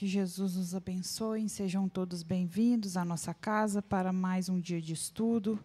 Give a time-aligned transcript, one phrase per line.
[0.00, 1.46] Que Jesus nos abençoe.
[1.46, 5.62] Sejam todos bem-vindos à nossa casa para mais um dia de estudo.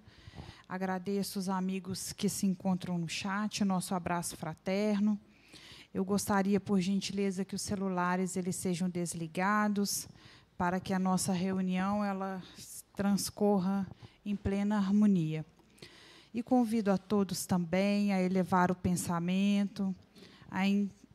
[0.67, 5.17] Agradeço os amigos que se encontram no chat, nosso abraço fraterno.
[5.93, 10.05] Eu gostaria, por gentileza, que os celulares eles sejam desligados
[10.57, 12.43] para que a nossa reunião ela
[12.93, 13.87] transcorra
[14.25, 15.45] em plena harmonia.
[16.33, 19.95] E convido a todos também a elevar o pensamento,
[20.51, 20.67] a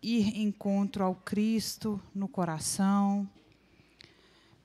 [0.03, 3.29] ir encontro ao Cristo no coração,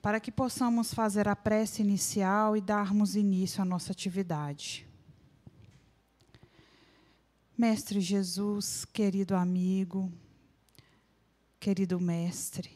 [0.00, 4.86] para que possamos fazer a prece inicial e darmos início à nossa atividade.
[7.58, 10.12] Mestre Jesus, querido amigo,
[11.58, 12.70] querido mestre,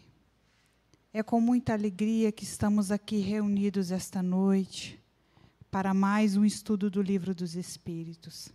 [1.13, 5.01] é com muita alegria que estamos aqui reunidos esta noite
[5.71, 8.49] para mais um estudo do Livro dos Espíritos.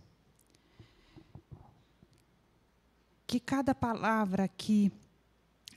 [3.26, 4.92] Que cada palavra aqui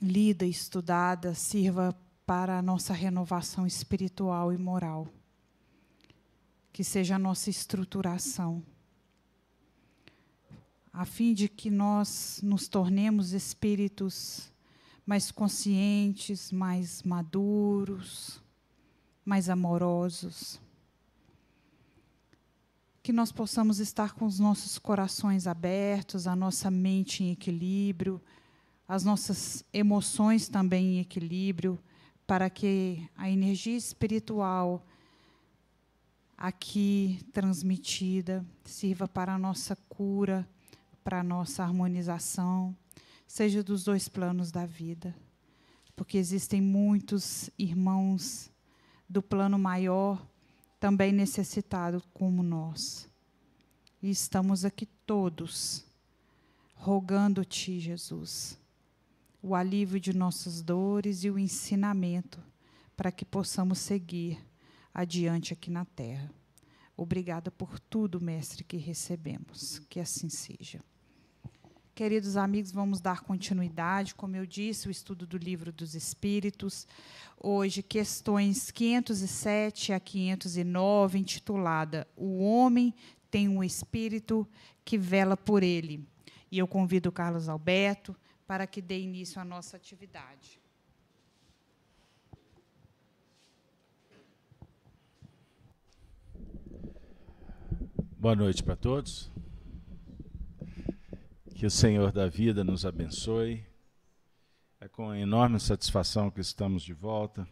[0.00, 5.08] lida estudada sirva para a nossa renovação espiritual e moral.
[6.72, 8.62] Que seja a nossa estruturação,
[10.92, 14.52] a fim de que nós nos tornemos espíritos
[15.04, 18.40] mais conscientes, mais maduros,
[19.24, 20.60] mais amorosos
[23.10, 28.22] que nós possamos estar com os nossos corações abertos, a nossa mente em equilíbrio,
[28.86, 31.76] as nossas emoções também em equilíbrio,
[32.24, 34.86] para que a energia espiritual
[36.38, 40.48] aqui transmitida sirva para a nossa cura,
[41.02, 42.76] para a nossa harmonização,
[43.26, 45.16] seja dos dois planos da vida.
[45.96, 48.52] Porque existem muitos irmãos
[49.08, 50.29] do plano maior
[50.80, 53.06] também necessitado como nós.
[54.02, 55.84] E estamos aqui todos
[56.74, 58.58] rogando-te, Jesus,
[59.42, 62.42] o alívio de nossas dores e o ensinamento
[62.96, 64.42] para que possamos seguir
[64.92, 66.32] adiante aqui na terra.
[66.96, 69.78] Obrigada por tudo, mestre, que recebemos.
[69.90, 70.82] Que assim seja.
[72.00, 76.88] Queridos amigos, vamos dar continuidade, como eu disse, o estudo do livro dos Espíritos.
[77.38, 82.94] Hoje, questões 507 a 509, intitulada O Homem
[83.30, 84.48] tem um Espírito
[84.82, 86.02] que vela por ele.
[86.50, 90.58] E eu convido o Carlos Alberto para que dê início à nossa atividade.
[98.18, 99.30] Boa noite para todos.
[101.60, 103.62] Que o Senhor da vida nos abençoe.
[104.80, 107.46] É com enorme satisfação que estamos de volta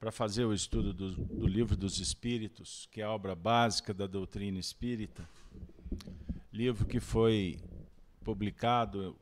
[0.00, 4.08] para fazer o estudo do, do, Livro dos Espíritos, que é a obra básica da
[4.08, 5.22] doutrina espírita.
[6.52, 7.60] Livro que foi
[8.24, 9.16] publicado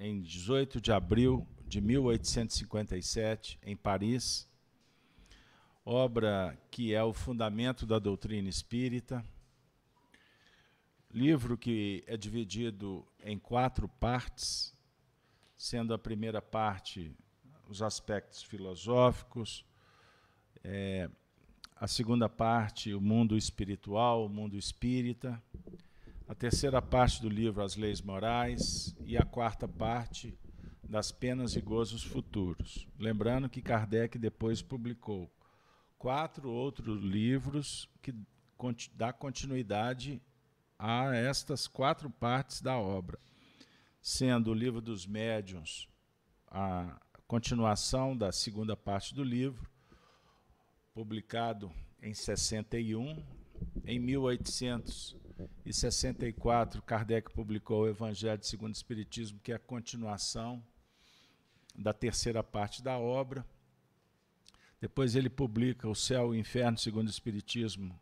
[0.00, 4.48] em 18 de abril de 1857, em Paris.
[5.84, 9.22] Obra que é o fundamento da doutrina espírita
[11.10, 14.74] livro que é dividido em quatro partes,
[15.56, 17.14] sendo a primeira parte
[17.68, 19.64] os aspectos filosóficos,
[20.64, 21.10] é,
[21.76, 25.42] a segunda parte o mundo espiritual, o mundo espírita,
[26.26, 30.36] a terceira parte do livro as leis morais e a quarta parte
[30.88, 32.86] das penas e gozos futuros.
[32.98, 35.30] Lembrando que Kardec depois publicou
[35.98, 38.14] quatro outros livros que
[38.94, 40.20] dá continuidade
[40.78, 43.18] a estas quatro partes da obra,
[44.00, 45.88] sendo o livro dos médiuns
[46.50, 49.70] a continuação da segunda parte do livro,
[50.94, 51.70] publicado
[52.02, 53.22] em 61.
[53.84, 60.64] Em 1864, Kardec publicou o Evangelho segundo o Espiritismo, que é a continuação
[61.74, 63.44] da terceira parte da obra.
[64.80, 68.00] Depois ele publica O Céu e o Inferno segundo o Espiritismo,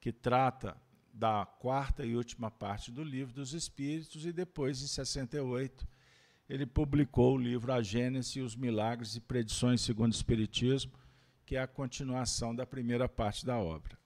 [0.00, 0.74] que trata
[1.14, 5.86] da quarta e última parte do Livro dos Espíritos, e depois, em 68,
[6.48, 10.92] ele publicou o livro A Gênese e os Milagres e Predições segundo o Espiritismo,
[11.46, 13.96] que é a continuação da primeira parte da obra.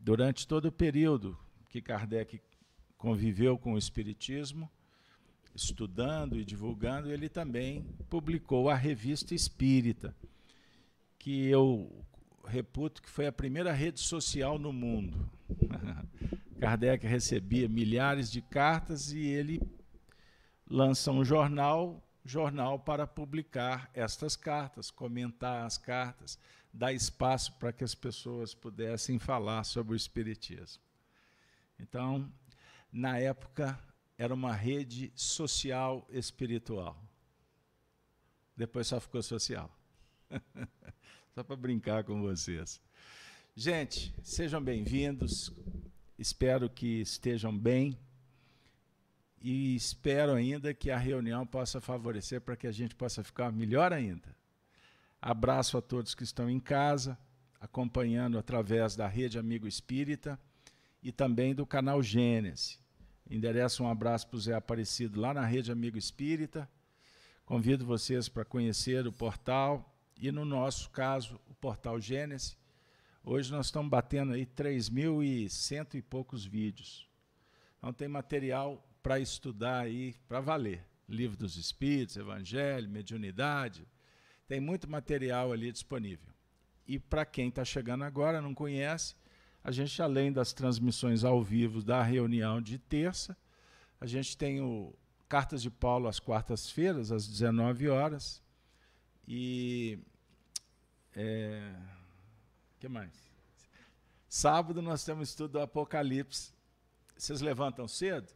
[0.00, 2.40] Durante todo o período que Kardec
[2.96, 4.70] conviveu com o Espiritismo,
[5.54, 10.16] estudando e divulgando, ele também publicou a Revista Espírita,
[11.18, 12.02] que eu
[12.44, 15.30] reputo que foi a primeira rede social no mundo.
[16.60, 19.62] Kardec recebia milhares de cartas e ele
[20.68, 26.38] lança um jornal, jornal para publicar estas cartas, comentar as cartas,
[26.72, 30.82] dar espaço para que as pessoas pudessem falar sobre o espiritismo.
[31.78, 32.30] Então,
[32.92, 33.78] na época
[34.18, 37.02] era uma rede social espiritual.
[38.54, 39.74] depois só ficou social.
[41.34, 42.80] só para brincar com vocês.
[43.54, 45.52] Gente, sejam bem-vindos.
[46.18, 47.96] Espero que estejam bem
[49.40, 53.92] e espero ainda que a reunião possa favorecer para que a gente possa ficar melhor
[53.92, 54.36] ainda.
[55.22, 57.16] Abraço a todos que estão em casa,
[57.60, 60.38] acompanhando através da Rede Amigo Espírita
[61.02, 62.78] e também do canal Gênesis.
[63.30, 66.68] Endereço um abraço para o Zé Aparecido lá na Rede Amigo Espírita.
[67.46, 69.89] Convido vocês para conhecer o portal
[70.20, 72.56] e, no nosso caso, o portal Gênesis.
[73.24, 77.08] Hoje nós estamos batendo aí 3.100 e poucos vídeos.
[77.78, 80.84] Então tem material para estudar aí, para valer.
[81.08, 83.88] Livro dos Espíritos, Evangelho, Mediunidade.
[84.46, 86.28] Tem muito material ali disponível.
[86.86, 89.14] E para quem está chegando agora, não conhece,
[89.62, 93.36] a gente, além das transmissões ao vivo da reunião de terça,
[94.00, 94.94] a gente tem o
[95.28, 98.42] Cartas de Paulo às quartas-feiras, às 19 horas.
[99.26, 99.98] E.
[101.14, 101.74] É,
[102.78, 103.12] que mais?
[104.28, 106.52] Sábado nós temos estudo do Apocalipse.
[107.16, 108.32] Vocês levantam cedo?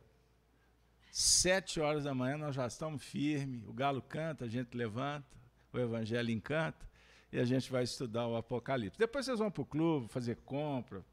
[1.10, 5.26] Sete horas da manhã nós já estamos firmes, o galo canta, a gente levanta,
[5.72, 6.84] o evangelho encanta,
[7.30, 8.98] e a gente vai estudar o Apocalipse.
[8.98, 11.04] Depois vocês vão para o clube, fazer compra,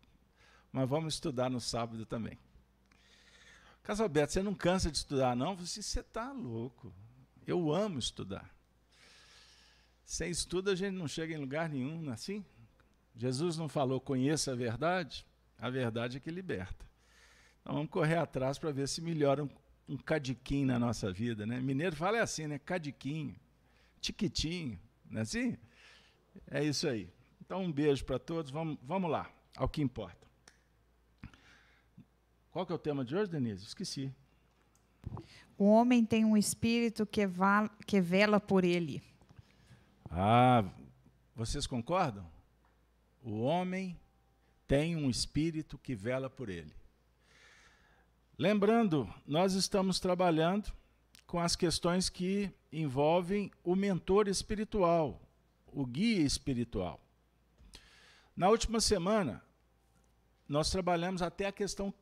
[0.71, 2.37] mas vamos estudar no sábado também.
[3.83, 5.55] Casalberto, você não cansa de estudar, não?
[5.55, 6.91] Você está louco.
[7.45, 8.49] Eu amo estudar.
[10.11, 12.43] Sem estudo a gente não chega em lugar nenhum, não é assim?
[13.15, 15.25] Jesus não falou conheça a verdade?
[15.57, 16.85] A verdade é que liberta.
[17.61, 19.49] Então vamos correr atrás para ver se melhora um
[19.87, 21.59] um cadiquinho na nossa vida, né?
[21.59, 22.59] Mineiro fala é assim, né?
[22.59, 23.35] Cadiquinho,
[23.99, 24.79] tiquitinho,
[25.09, 25.57] não é assim?
[26.49, 27.09] É isso aí.
[27.41, 28.51] Então um beijo para todos.
[28.51, 30.27] Vamos, vamos lá, ao que importa.
[32.51, 33.65] Qual que é o tema de hoje, Denise?
[33.65, 34.13] Esqueci.
[35.57, 37.21] O homem tem um espírito que,
[37.85, 39.10] que vela por ele.
[40.13, 40.65] Ah,
[41.33, 42.29] vocês concordam?
[43.23, 43.97] O homem
[44.67, 46.75] tem um espírito que vela por ele.
[48.37, 50.73] Lembrando, nós estamos trabalhando
[51.25, 55.21] com as questões que envolvem o mentor espiritual,
[55.67, 56.99] o guia espiritual.
[58.35, 59.41] Na última semana,
[60.47, 61.93] nós trabalhamos até a questão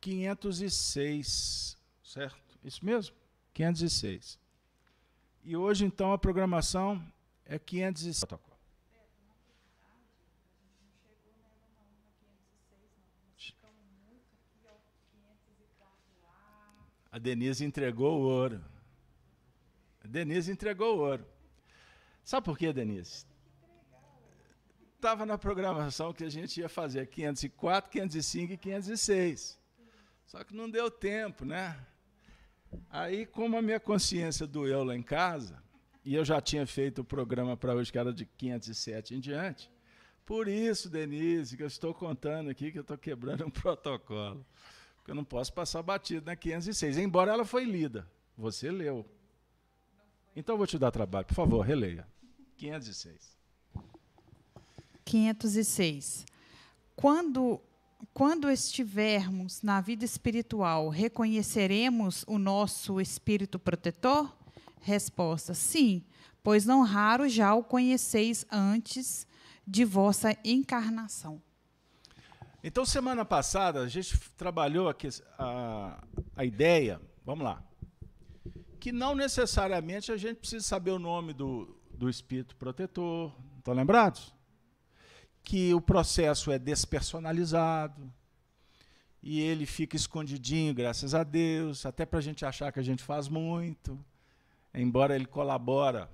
[0.00, 2.58] 506, certo?
[2.64, 3.14] Isso mesmo?
[3.52, 4.38] 506.
[5.44, 7.04] E hoje, então, a programação
[7.48, 8.38] é 506.
[17.10, 18.62] A Denise entregou o ouro.
[20.04, 21.26] A Denise entregou o ouro.
[22.22, 23.26] Sabe por quê, Denise?
[24.94, 29.58] Estava na programação que a gente ia fazer 504, 505 e 506.
[30.26, 31.80] Só que não deu tempo, né?
[32.90, 35.62] Aí, como a minha consciência doeu lá em casa,
[36.08, 39.70] e eu já tinha feito o programa para hoje, que era de 507 em diante,
[40.24, 44.44] por isso, Denise, que eu estou contando aqui que eu estou quebrando um protocolo
[45.08, 48.06] eu não posso passar batido na 506, embora ela foi lida.
[48.36, 49.06] Você leu.
[50.36, 52.06] Então eu vou te dar trabalho, por favor, releia.
[52.58, 53.36] 506.
[55.04, 56.26] 506.
[56.94, 57.60] Quando
[58.14, 64.32] quando estivermos na vida espiritual, reconheceremos o nosso espírito protetor?
[64.80, 66.04] Resposta: sim,
[66.42, 69.26] pois não raro já o conheceis antes
[69.66, 71.42] de vossa encarnação.
[72.62, 75.08] Então, semana passada, a gente trabalhou aqui
[75.38, 76.02] a,
[76.34, 77.62] a ideia, vamos lá,
[78.80, 84.34] que não necessariamente a gente precisa saber o nome do, do espírito protetor, estão lembrados?
[85.44, 88.12] Que o processo é despersonalizado
[89.22, 93.02] e ele fica escondidinho, graças a Deus, até para a gente achar que a gente
[93.02, 93.98] faz muito,
[94.80, 96.10] embora ele colabora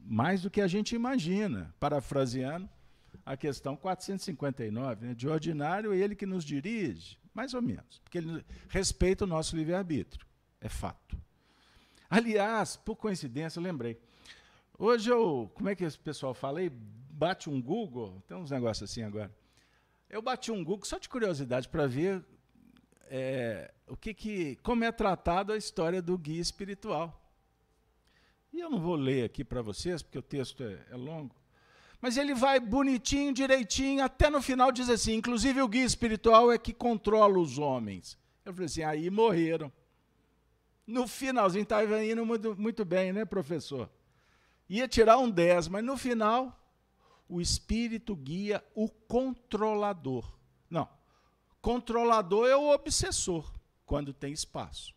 [0.00, 2.68] mais do que a gente imagina, parafraseando
[3.24, 5.14] a questão 459, né?
[5.14, 10.24] de ordinário ele que nos dirige, mais ou menos, porque ele respeita o nosso livre-arbítrio,
[10.60, 11.18] é fato.
[12.08, 13.98] Aliás, por coincidência, lembrei,
[14.78, 18.88] hoje eu, como é que esse pessoal fala aí, bate um Google, tem uns negócios
[18.88, 19.34] assim agora,
[20.08, 22.24] eu bati um Google só de curiosidade para ver
[23.08, 27.22] é, o que, que, como é tratado a história do guia espiritual.
[28.52, 31.34] E eu não vou ler aqui para vocês, porque o texto é, é longo,
[32.00, 36.58] mas ele vai bonitinho, direitinho, até no final diz assim: inclusive o guia espiritual é
[36.58, 38.18] que controla os homens.
[38.44, 39.72] Eu falei assim: aí morreram.
[40.86, 43.90] No finalzinho estava indo muito, muito bem, né, professor?
[44.68, 46.56] Ia tirar um 10, mas no final,
[47.28, 50.32] o espírito guia o controlador.
[51.66, 53.52] Controlador é o obsessor,
[53.84, 54.94] quando tem espaço.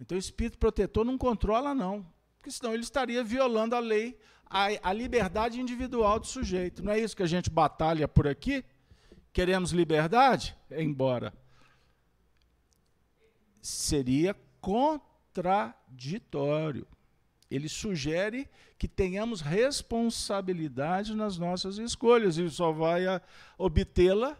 [0.00, 2.06] Então o espírito protetor não controla, não.
[2.36, 6.82] porque senão ele estaria violando a lei, a, a liberdade individual do sujeito.
[6.82, 8.64] Não é isso que a gente batalha por aqui?
[9.30, 10.56] Queremos liberdade?
[10.70, 11.34] Embora.
[13.60, 16.86] Seria contraditório.
[17.50, 23.02] Ele sugere que tenhamos responsabilidade nas nossas escolhas e só vai
[23.58, 24.38] obtê-la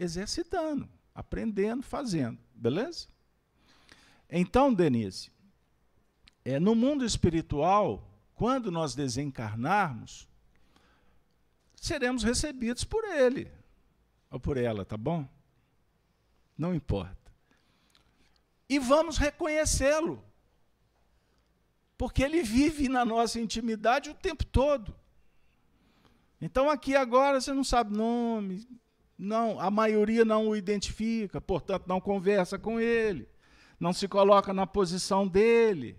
[0.00, 2.38] exercitando, aprendendo, fazendo.
[2.54, 3.06] Beleza?
[4.28, 5.30] Então, Denise,
[6.44, 10.26] é, no mundo espiritual, quando nós desencarnarmos,
[11.76, 13.50] seremos recebidos por ele
[14.30, 15.28] ou por ela, tá bom?
[16.56, 17.30] Não importa.
[18.68, 20.24] E vamos reconhecê-lo,
[21.98, 24.94] porque ele vive na nossa intimidade o tempo todo.
[26.40, 28.66] Então, aqui agora você não sabe nome,
[29.20, 33.28] não, a maioria não o identifica, portanto, não conversa com ele,
[33.78, 35.98] não se coloca na posição dele.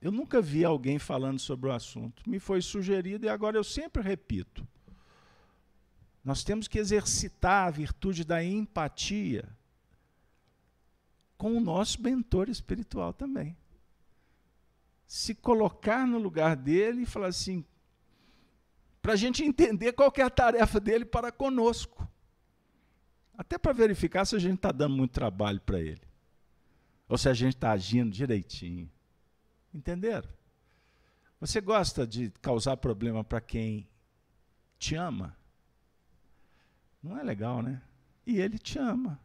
[0.00, 2.22] Eu nunca vi alguém falando sobre o assunto.
[2.28, 4.66] Me foi sugerido e agora eu sempre repito.
[6.24, 9.46] Nós temos que exercitar a virtude da empatia
[11.36, 13.54] com o nosso mentor espiritual também.
[15.06, 17.64] Se colocar no lugar dele e falar assim,
[19.04, 22.08] para a gente entender qual é a tarefa dele para conosco.
[23.36, 26.00] Até para verificar se a gente está dando muito trabalho para ele.
[27.06, 28.90] Ou se a gente está agindo direitinho.
[29.74, 30.30] Entenderam?
[31.38, 33.86] Você gosta de causar problema para quem
[34.78, 35.36] te ama?
[37.02, 37.82] Não é legal, né?
[38.26, 39.20] E ele te ama.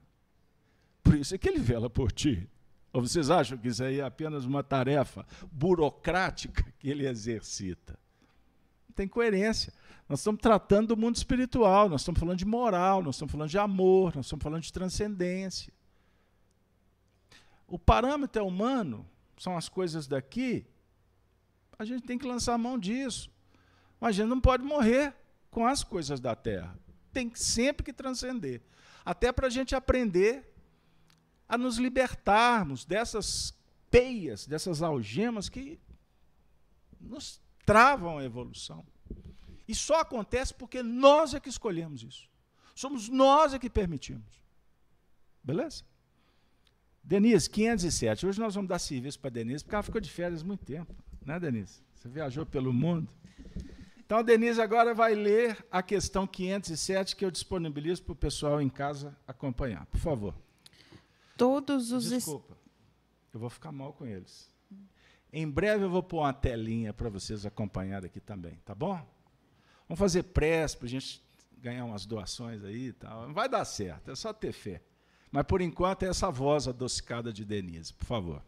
[1.01, 2.50] Por isso é que ele vela por ti.
[2.91, 7.98] Ou vocês acham que isso aí é apenas uma tarefa burocrática que ele exercita?
[9.00, 9.72] Tem coerência.
[10.10, 13.58] Nós estamos tratando do mundo espiritual, nós estamos falando de moral, nós estamos falando de
[13.58, 15.72] amor, nós estamos falando de transcendência.
[17.65, 20.65] O parâmetro é humano são as coisas daqui,
[21.77, 23.32] a gente tem que lançar a mão disso.
[24.01, 25.15] Mas a gente não pode morrer
[25.50, 26.77] com as coisas da terra.
[27.13, 28.62] Tem sempre que transcender.
[29.06, 30.53] Até para a gente aprender
[31.48, 33.53] a nos libertarmos dessas
[33.89, 35.79] peias, dessas algemas que
[37.00, 38.83] nos travam a evolução.
[39.67, 42.27] E só acontece porque nós é que escolhemos isso.
[42.73, 44.41] Somos nós é que permitimos.
[45.43, 45.83] Beleza?
[47.03, 48.25] Denise, 507.
[48.25, 50.95] Hoje nós vamos dar serviço para Denise, porque ela ficou de férias muito tempo.
[51.23, 51.79] Né, Denise?
[51.93, 53.07] Você viajou pelo mundo.
[53.99, 58.59] Então, a Denise agora vai ler a questão 507 que eu disponibilizo para o pessoal
[58.59, 59.85] em casa acompanhar.
[59.85, 60.33] Por favor.
[61.38, 62.09] Todos os.
[62.09, 62.57] Desculpa.
[63.31, 64.49] Eu vou ficar mal com eles.
[65.31, 69.00] Em breve eu vou pôr uma telinha para vocês acompanharem aqui também, tá bom?
[69.88, 71.24] Vamos fazer pressa para a gente
[71.57, 73.31] ganhar umas doações aí e tal.
[73.31, 74.81] Vai dar certo, é só ter fé.
[75.31, 78.43] Mas, por enquanto, é essa voz adocicada de Denise, por favor.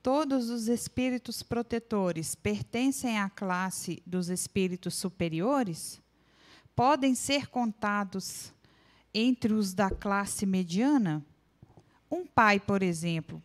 [0.00, 6.00] Todos os espíritos protetores pertencem à classe dos espíritos superiores?
[6.74, 8.52] Podem ser contados
[9.12, 11.24] entre os da classe mediana?
[12.10, 13.42] Um pai, por exemplo,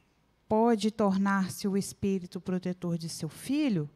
[0.47, 3.89] pode tornar-se o espírito protetor de seu filho?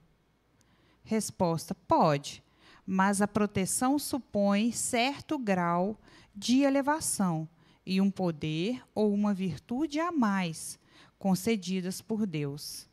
[1.03, 2.43] Resposta: pode,
[2.86, 6.00] mas a proteção supõe certo grau
[6.36, 7.48] de elevação
[7.86, 10.79] e um poder ou uma virtude a mais
[11.17, 12.88] concedidas por Deus.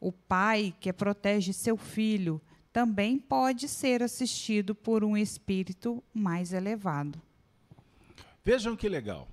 [0.00, 2.40] O pai que protege seu filho
[2.72, 7.20] também pode ser assistido por um espírito mais elevado.
[8.44, 9.28] Vejam que legal.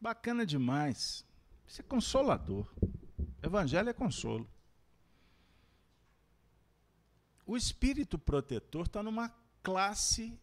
[0.00, 1.24] Bacana demais.
[1.66, 2.66] Isso é consolador.
[3.42, 4.48] Evangelho é consolo.
[7.46, 9.28] O espírito protetor está numa
[9.62, 10.38] classe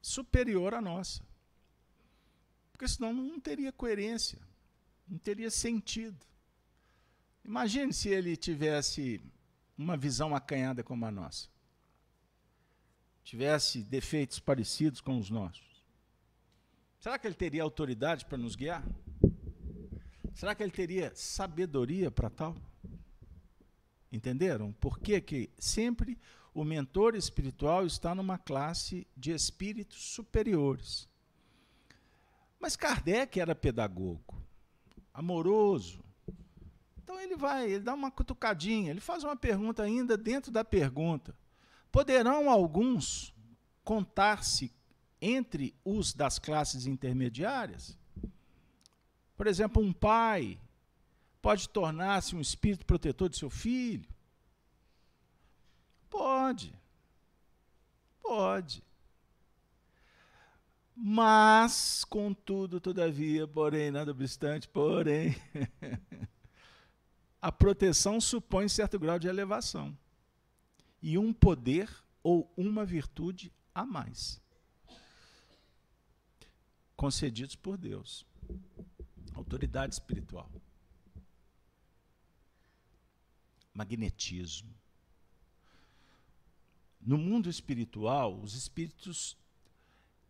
[0.00, 1.22] superior à nossa.
[2.72, 4.38] Porque senão não teria coerência,
[5.06, 6.24] não teria sentido.
[7.44, 9.20] Imagine se ele tivesse
[9.76, 11.48] uma visão acanhada como a nossa.
[13.24, 15.84] Tivesse defeitos parecidos com os nossos.
[17.00, 18.84] Será que ele teria autoridade para nos guiar?
[20.38, 22.54] Será que ele teria sabedoria para tal?
[24.12, 24.72] Entenderam?
[24.74, 26.16] Por que, que sempre
[26.54, 31.08] o mentor espiritual está numa classe de espíritos superiores?
[32.60, 34.40] Mas Kardec era pedagogo,
[35.12, 36.04] amoroso.
[37.02, 41.36] Então ele vai, ele dá uma cutucadinha, ele faz uma pergunta ainda dentro da pergunta.
[41.90, 43.34] Poderão alguns
[43.82, 44.72] contar-se
[45.20, 47.98] entre os das classes intermediárias?
[49.38, 50.60] Por exemplo, um pai
[51.40, 54.06] pode tornar-se um espírito protetor de seu filho?
[56.10, 56.74] Pode.
[58.20, 58.82] Pode.
[60.94, 65.36] Mas, contudo, todavia, porém, nada obstante, porém,
[67.40, 69.96] a proteção supõe certo grau de elevação
[71.00, 71.88] e um poder
[72.24, 74.42] ou uma virtude a mais
[76.96, 78.26] concedidos por Deus.
[79.38, 80.50] Autoridade espiritual.
[83.72, 84.74] Magnetismo.
[87.00, 89.38] No mundo espiritual, os espíritos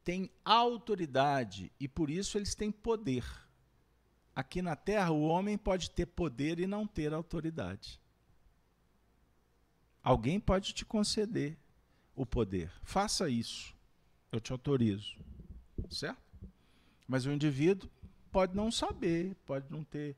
[0.05, 3.25] têm autoridade e por isso eles têm poder.
[4.37, 7.99] Aqui na Terra, o homem pode ter poder e não ter autoridade.
[10.03, 11.57] Alguém pode te conceder
[12.15, 12.71] o poder.
[12.83, 13.75] Faça isso.
[14.31, 15.17] Eu te autorizo.
[15.91, 16.21] Certo?
[17.09, 17.91] Mas o indivíduo
[18.29, 20.17] pode não saber, pode não ter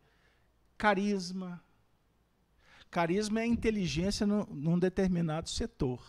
[0.76, 1.62] carisma.
[2.90, 6.02] Carisma é inteligência no, num determinado setor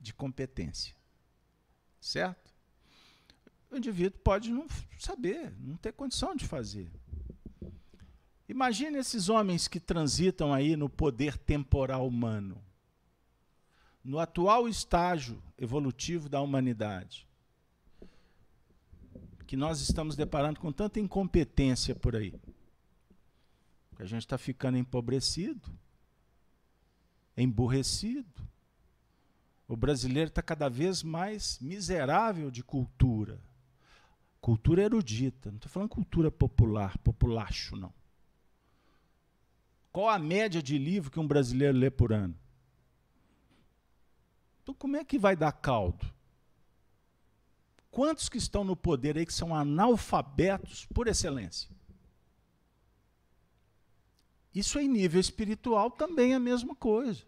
[0.00, 0.94] de competência.
[2.00, 2.50] Certo?
[3.70, 4.66] O indivíduo pode não
[4.98, 6.90] saber, não ter condição de fazer.
[8.48, 12.60] Imagine esses homens que transitam aí no poder temporal humano,
[14.02, 17.29] no atual estágio evolutivo da humanidade
[19.50, 22.32] que nós estamos deparando com tanta incompetência por aí.
[23.98, 25.76] A gente está ficando empobrecido,
[27.36, 28.48] emburrecido.
[29.66, 33.42] O brasileiro está cada vez mais miserável de cultura.
[34.40, 35.50] Cultura erudita.
[35.50, 37.92] Não estou falando cultura popular, populacho, não.
[39.90, 42.38] Qual a média de livro que um brasileiro lê por ano?
[44.62, 46.08] Então, como é que vai dar caldo?
[47.90, 51.68] Quantos que estão no poder aí que são analfabetos por excelência?
[54.54, 57.24] Isso em nível espiritual também é a mesma coisa.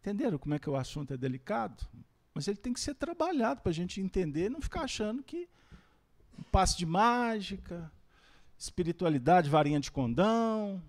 [0.00, 1.84] Entenderam como é que o assunto é delicado?
[2.32, 5.48] Mas ele tem que ser trabalhado para a gente entender e não ficar achando que
[6.38, 7.90] um passe de mágica,
[8.58, 10.82] espiritualidade, varinha de condão.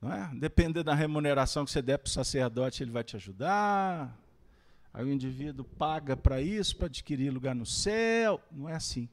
[0.00, 0.30] Não é?
[0.34, 4.16] Dependendo da remuneração que você der para o sacerdote, ele vai te ajudar.
[4.96, 8.40] Aí o indivíduo paga para isso, para adquirir lugar no céu.
[8.50, 9.06] Não é assim.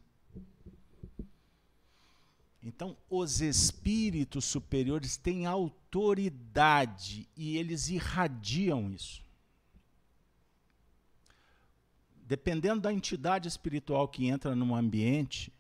[2.64, 9.22] Então, os espíritos superiores têm autoridade e eles irradiam isso.
[12.26, 15.52] Dependendo da entidade espiritual que entra num ambiente,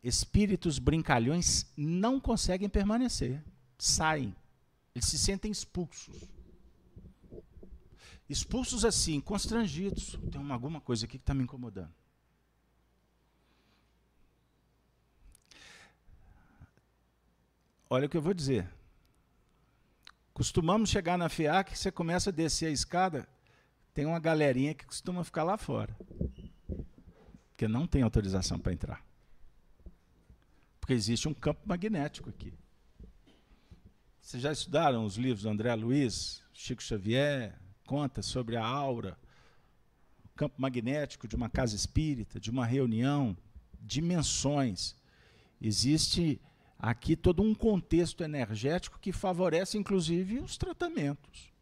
[0.00, 3.42] espíritos brincalhões não conseguem permanecer,
[3.76, 4.32] saem,
[4.94, 6.33] eles se sentem expulsos.
[8.28, 10.18] Expulsos assim, constrangidos.
[10.30, 11.92] Tem uma, alguma coisa aqui que está me incomodando.
[17.88, 18.68] Olha o que eu vou dizer.
[20.32, 23.28] Costumamos chegar na FEAC, você começa a descer a escada,
[23.92, 25.96] tem uma galerinha que costuma ficar lá fora.
[27.50, 29.06] Porque não tem autorização para entrar.
[30.80, 32.52] Porque existe um campo magnético aqui.
[34.20, 39.18] Vocês já estudaram os livros do André Luiz, Chico Xavier, conta sobre a aura,
[40.24, 43.36] o campo magnético de uma casa espírita, de uma reunião,
[43.80, 44.96] dimensões.
[45.60, 46.40] Existe
[46.78, 51.52] aqui todo um contexto energético que favorece, inclusive, os tratamentos.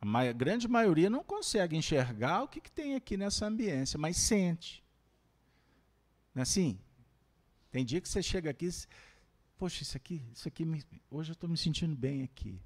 [0.00, 4.84] A grande maioria não consegue enxergar o que, que tem aqui nessa ambiência, mas sente.
[6.34, 6.78] Não é assim?
[7.70, 8.68] Tem dia que você chega aqui,
[9.58, 12.60] poxa, isso aqui, isso aqui, me, hoje eu estou me sentindo bem aqui.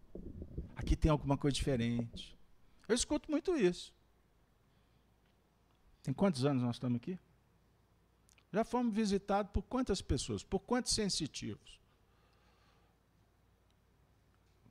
[0.77, 2.37] Aqui tem alguma coisa diferente.
[2.89, 3.95] Eu escuto muito isso.
[6.03, 7.19] Tem quantos anos nós estamos aqui?
[8.53, 10.43] Já fomos visitados por quantas pessoas?
[10.43, 11.81] Por quantos sensitivos?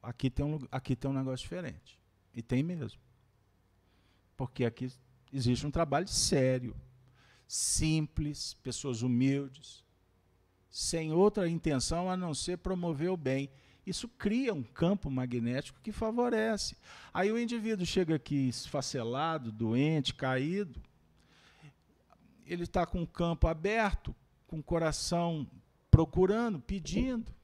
[0.03, 1.99] Aqui tem um, aqui tem um negócio diferente.
[2.33, 2.99] E tem mesmo.
[4.35, 4.91] Porque aqui
[5.31, 6.75] existe um trabalho sério,
[7.47, 9.83] simples, pessoas humildes,
[10.69, 13.49] sem outra intenção a não ser promover o bem.
[13.91, 16.77] Isso cria um campo magnético que favorece.
[17.13, 20.81] Aí o indivíduo chega aqui esfacelado, doente, caído,
[22.45, 24.15] ele está com o campo aberto,
[24.47, 25.45] com o coração
[25.89, 27.35] procurando, pedindo.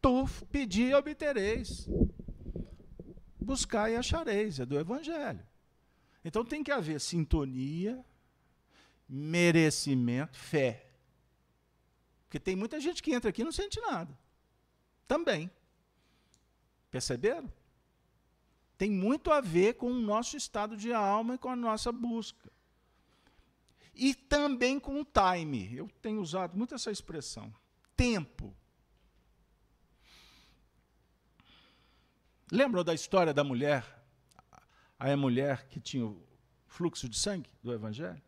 [0.00, 1.86] Tu pedi e obtereis.
[3.38, 5.46] Buscar e achareis, é do Evangelho.
[6.24, 8.02] Então tem que haver sintonia,
[9.06, 10.86] merecimento, fé.
[12.24, 14.18] Porque tem muita gente que entra aqui e não sente nada.
[15.06, 15.50] Também.
[16.96, 17.52] Perceberam?
[18.78, 22.50] Tem muito a ver com o nosso estado de alma e com a nossa busca.
[23.94, 25.76] E também com o time.
[25.76, 27.52] Eu tenho usado muito essa expressão.
[27.94, 28.56] Tempo.
[32.50, 33.84] Lembram da história da mulher?
[34.98, 36.26] A mulher que tinha o
[36.66, 38.22] fluxo de sangue do Evangelho?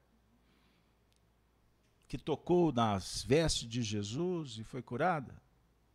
[2.06, 5.40] Que tocou nas vestes de Jesus e foi curada?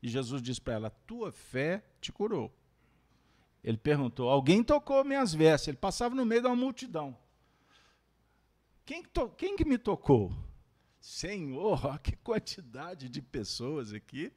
[0.02, 2.52] E Jesus disse para ela: Tua fé te curou.
[3.64, 5.70] Ele perguntou: Alguém tocou minhas vestes?
[5.70, 7.18] Ele passava no meio de uma multidão.
[8.86, 10.36] Quem, to quem que me tocou?
[11.00, 14.34] Senhor, que quantidade de pessoas aqui.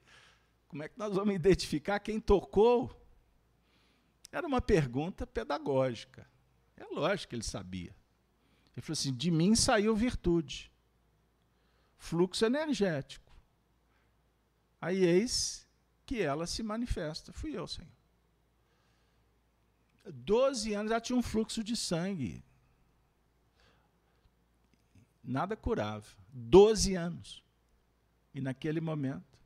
[0.68, 2.90] Como é que nós vamos identificar quem tocou?
[4.30, 6.28] Era uma pergunta pedagógica.
[6.76, 7.94] É lógico que ele sabia.
[8.76, 10.70] Ele falou assim: de mim saiu virtude,
[11.96, 13.34] fluxo energético.
[14.80, 15.66] Aí eis
[16.04, 17.32] que ela se manifesta.
[17.32, 17.95] Fui eu, Senhor.
[20.12, 22.42] Doze anos já tinha um fluxo de sangue.
[25.22, 26.06] Nada curava.
[26.28, 27.42] Doze anos.
[28.34, 29.36] E naquele momento.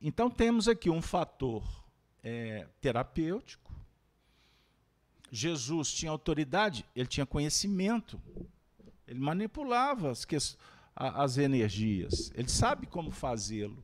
[0.00, 1.64] Então temos aqui um fator
[2.22, 3.72] é, terapêutico.
[5.30, 8.20] Jesus tinha autoridade, ele tinha conhecimento,
[9.06, 10.26] ele manipulava as,
[10.94, 13.82] as energias, ele sabe como fazê-lo.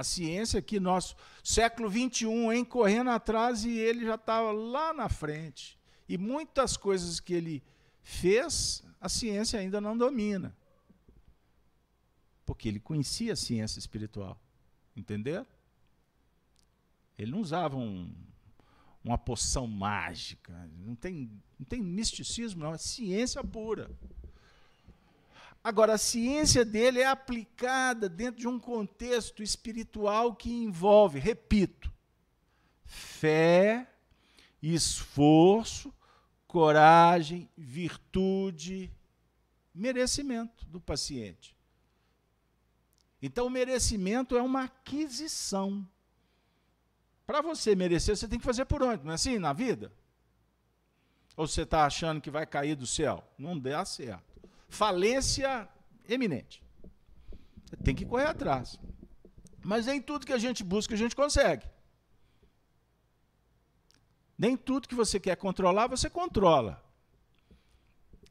[0.00, 5.10] A ciência aqui, nosso século XXI, hein, correndo atrás e ele já estava lá na
[5.10, 5.78] frente.
[6.08, 7.62] E muitas coisas que ele
[8.02, 10.56] fez, a ciência ainda não domina.
[12.46, 14.40] Porque ele conhecia a ciência espiritual.
[14.96, 15.46] Entendeu?
[17.18, 18.10] Ele não usava um,
[19.04, 20.66] uma poção mágica.
[20.78, 22.72] Não tem, não tem misticismo, não.
[22.72, 23.90] É ciência pura.
[25.62, 31.92] Agora, a ciência dele é aplicada dentro de um contexto espiritual que envolve, repito,
[32.84, 33.86] fé,
[34.62, 35.92] esforço,
[36.46, 38.90] coragem, virtude,
[39.74, 41.54] merecimento do paciente.
[43.20, 45.86] Então, o merecimento é uma aquisição.
[47.26, 49.04] Para você merecer, você tem que fazer por onde?
[49.04, 49.92] Não é assim na vida?
[51.36, 53.22] Ou você está achando que vai cair do céu?
[53.38, 54.29] Não dá certo.
[54.70, 55.68] Falência
[56.08, 56.62] eminente.
[57.84, 58.78] Tem que correr atrás.
[59.62, 61.66] Mas nem tudo que a gente busca a gente consegue.
[64.38, 66.82] Nem tudo que você quer controlar, você controla.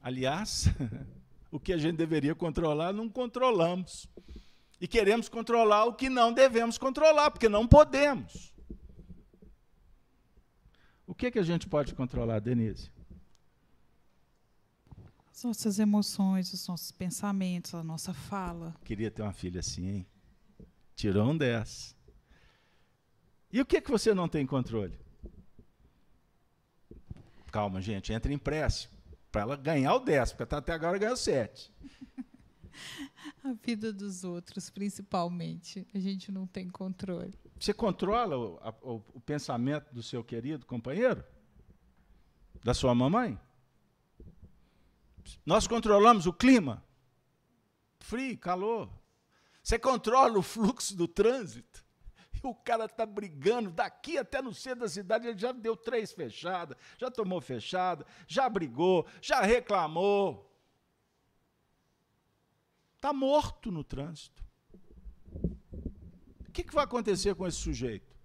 [0.02, 0.66] Aliás,
[1.52, 4.08] o que a gente deveria controlar, não controlamos.
[4.82, 8.54] E queremos controlar o que não devemos controlar, porque não podemos.
[11.06, 12.90] O que, que a gente pode controlar, Denise?
[15.40, 18.76] As nossas emoções, os nossos pensamentos, a nossa fala.
[18.84, 20.08] Queria ter uma filha assim, hein?
[20.98, 21.96] Tirou um 10.
[23.50, 25.00] E o que, que você não tem controle?
[27.54, 28.94] Calma, gente, entra em empréstimo.
[29.32, 31.72] Para ela ganhar o 10, porque até agora ganhou 7.
[33.42, 35.88] a vida dos outros, principalmente.
[35.94, 37.34] A gente não tem controle.
[37.58, 41.24] Você controla o, a, o, o pensamento do seu querido companheiro?
[42.62, 43.40] Da sua mamãe?
[45.46, 46.84] Nós controlamos o clima?
[48.00, 48.90] Frio, calor.
[49.62, 51.86] Você controla o fluxo do trânsito?
[52.34, 56.14] E o cara está brigando daqui até no centro da cidade, ele já deu três
[56.14, 60.50] fechadas, já tomou fechada, já brigou, já reclamou.
[62.96, 64.40] Está morto no trânsito
[66.64, 68.16] que, que vai acontecer com esse sujeito?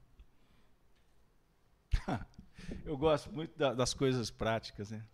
[2.85, 5.07] Eu gosto muito da, das coisas práticas, né?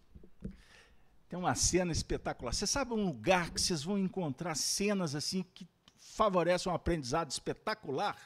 [1.30, 2.52] Tem uma cena espetacular.
[2.52, 5.64] Você sabe um lugar que vocês vão encontrar cenas assim que
[5.96, 8.18] favorecem um aprendizado espetacular?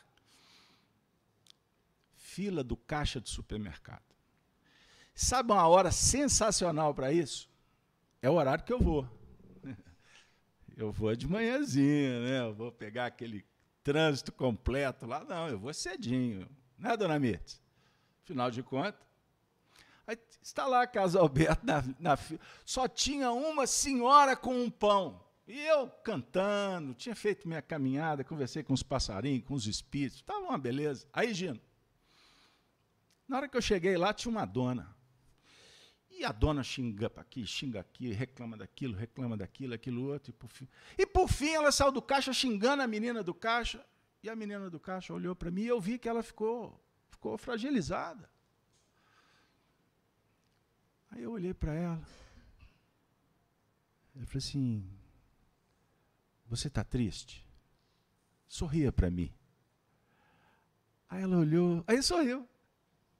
[2.14, 4.02] Fila do caixa de supermercado.
[5.14, 7.46] Sabe uma hora sensacional para isso?
[8.22, 9.06] É o horário que eu vou.
[10.76, 12.40] Eu vou de manhãzinha, né?
[12.40, 13.44] Eu vou pegar aquele
[13.84, 15.22] trânsito completo lá.
[15.22, 16.48] Não, eu vou cedinho.
[16.76, 17.62] Né, dona Mirtes?
[18.24, 19.03] Afinal de contas.
[20.06, 22.18] Aí está lá a Casa Alberto na, na
[22.64, 25.24] Só tinha uma senhora com um pão.
[25.46, 30.40] E eu cantando, tinha feito minha caminhada, conversei com os passarinhos, com os espíritos, estava
[30.40, 31.06] uma beleza.
[31.12, 31.60] Aí, Gino,
[33.28, 34.94] na hora que eu cheguei lá, tinha uma dona.
[36.10, 40.30] E a dona xinga aqui, xinga aqui, reclama daquilo, reclama daquilo, aquilo outro.
[40.30, 43.84] E por, fim, e por fim ela saiu do caixa xingando a menina do caixa.
[44.22, 47.36] E a menina do caixa olhou para mim e eu vi que ela ficou, ficou
[47.36, 48.30] fragilizada.
[51.14, 52.02] Aí eu olhei para ela.
[54.16, 54.84] Eu falei assim:
[56.46, 57.46] Você está triste?
[58.48, 59.32] Sorria para mim.
[61.08, 62.48] Aí ela olhou, aí sorriu.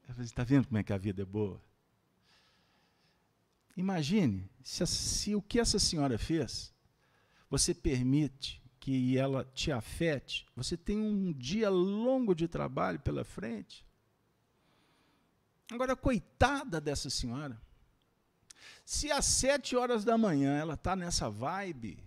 [0.09, 1.63] Eu falei: Está assim, vendo como é que a vida é boa?
[3.77, 6.75] Imagine se, se, o que essa senhora fez,
[7.49, 13.87] você permite que ela te afete, você tem um dia longo de trabalho pela frente.
[15.71, 17.61] Agora, coitada dessa senhora.
[18.85, 21.99] Se às sete horas da manhã ela está nessa vibe,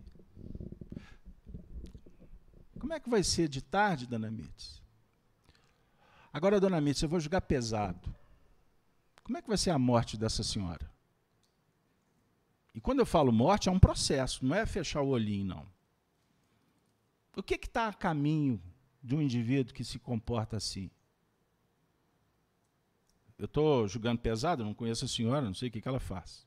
[2.79, 4.81] como é que vai ser de tarde, Dana Mites?
[6.31, 8.15] Agora, dona Mitz, eu vou jogar pesado.
[9.23, 10.89] Como é que vai ser a morte dessa senhora?
[12.73, 15.67] E quando eu falo morte, é um processo, não é fechar o olhinho, não.
[17.35, 18.61] O que está a caminho
[19.03, 20.89] de um indivíduo que se comporta assim?
[23.37, 26.46] Eu estou julgando pesado, não conheço a senhora, não sei o que, que ela faz.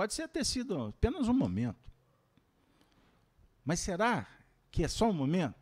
[0.00, 1.92] Pode ser ter sido apenas um momento.
[3.62, 4.26] Mas será
[4.70, 5.60] que é só um momento?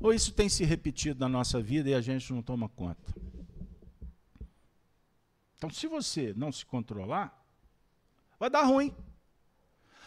[0.00, 3.14] Ou isso tem se repetido na nossa vida e a gente não toma conta?
[5.54, 7.46] Então, se você não se controlar,
[8.40, 8.92] vai dar ruim.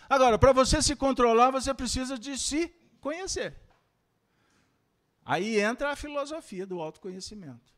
[0.10, 2.68] Agora, para você se controlar, você precisa de se
[3.00, 3.56] conhecer.
[5.24, 7.74] Aí entra a filosofia do autoconhecimento.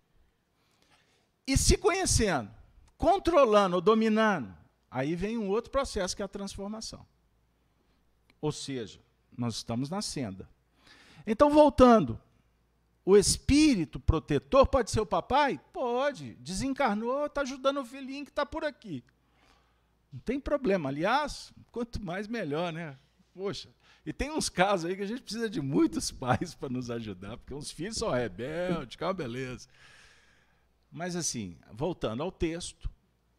[1.45, 2.51] E se conhecendo,
[2.97, 7.05] controlando dominando, aí vem um outro processo que é a transformação.
[8.41, 8.99] Ou seja,
[9.37, 10.49] nós estamos na senda.
[11.25, 12.19] Então, voltando,
[13.03, 15.59] o espírito protetor pode ser o papai?
[15.71, 16.35] Pode.
[16.35, 19.03] Desencarnou, está ajudando o filhinho que está por aqui.
[20.11, 20.89] Não tem problema.
[20.89, 22.97] Aliás, quanto mais melhor, né?
[23.33, 23.69] Poxa,
[24.05, 27.37] e tem uns casos aí que a gente precisa de muitos pais para nos ajudar,
[27.37, 29.67] porque uns filhos são rebeldes, calma, beleza.
[30.91, 32.89] Mas assim, voltando ao texto,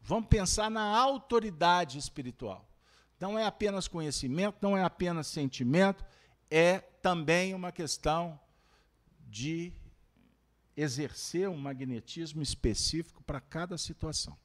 [0.07, 2.65] vamos pensar na autoridade espiritual.
[3.19, 6.05] Não é apenas conhecimento, não é apenas sentimento,
[6.49, 8.39] é também uma questão
[9.27, 9.73] de
[10.77, 14.37] exercer um magnetismo específico para cada situação.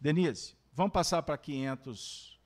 [0.00, 2.40] Denise, vamos passar para 500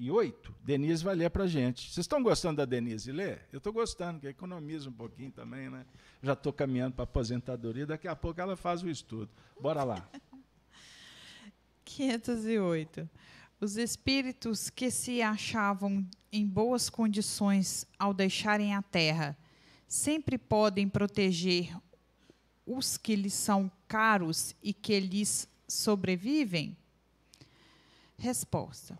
[0.00, 1.82] e oito, Denise vai ler para a gente.
[1.82, 3.46] Vocês estão gostando da Denise ler?
[3.52, 5.84] Eu estou gostando, que economiza um pouquinho também, né?
[6.22, 9.30] Já estou caminhando para a aposentadoria, daqui a pouco ela faz o estudo.
[9.60, 10.08] Bora lá.
[11.88, 13.08] 508.
[13.60, 19.36] Os espíritos que se achavam em boas condições ao deixarem a terra,
[19.86, 21.76] sempre podem proteger
[22.66, 26.76] os que lhes são caros e que lhes sobrevivem?
[28.16, 28.98] Resposta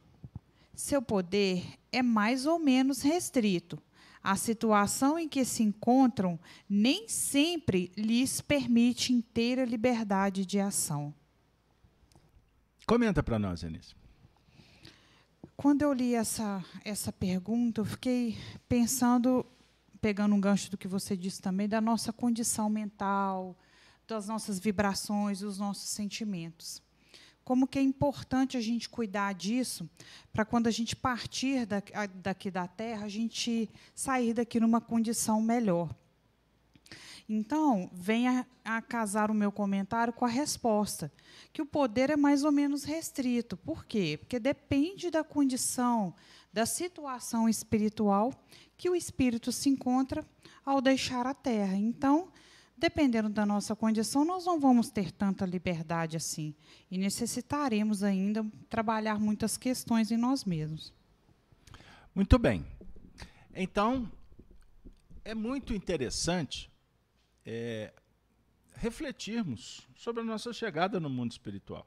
[0.78, 3.82] seu poder é mais ou menos restrito.
[4.22, 11.12] A situação em que se encontram nem sempre lhes permite inteira liberdade de ação.
[12.88, 13.94] Comenta para nós, Anísio.
[15.54, 19.44] Quando eu li essa, essa pergunta, eu fiquei pensando,
[20.00, 23.54] pegando um gancho do que você disse também, da nossa condição mental,
[24.06, 26.82] das nossas vibrações, dos nossos sentimentos
[27.44, 29.88] como que é importante a gente cuidar disso,
[30.30, 31.66] para quando a gente partir
[32.16, 35.88] daqui da Terra, a gente sair daqui numa condição melhor.
[37.28, 41.12] Então, venha a casar o meu comentário com a resposta,
[41.52, 43.54] que o poder é mais ou menos restrito.
[43.54, 44.16] Por quê?
[44.18, 46.14] Porque depende da condição,
[46.50, 48.32] da situação espiritual
[48.78, 50.24] que o espírito se encontra
[50.64, 51.76] ao deixar a Terra.
[51.76, 52.32] Então,
[52.78, 56.54] dependendo da nossa condição, nós não vamos ter tanta liberdade assim.
[56.90, 60.94] E necessitaremos ainda trabalhar muitas questões em nós mesmos.
[62.14, 62.64] Muito bem.
[63.54, 64.10] Então,
[65.22, 66.70] é muito interessante
[67.50, 67.94] é,
[68.74, 71.86] refletirmos sobre a nossa chegada no mundo espiritual.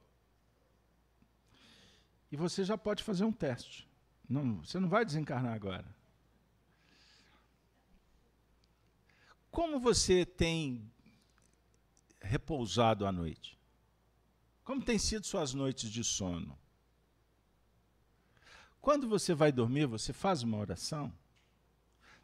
[2.32, 3.88] E você já pode fazer um teste.
[4.28, 5.86] Não, você não vai desencarnar agora.
[9.52, 10.92] Como você tem
[12.20, 13.60] repousado à noite?
[14.64, 16.58] Como têm sido suas noites de sono?
[18.80, 21.14] Quando você vai dormir, você faz uma oração?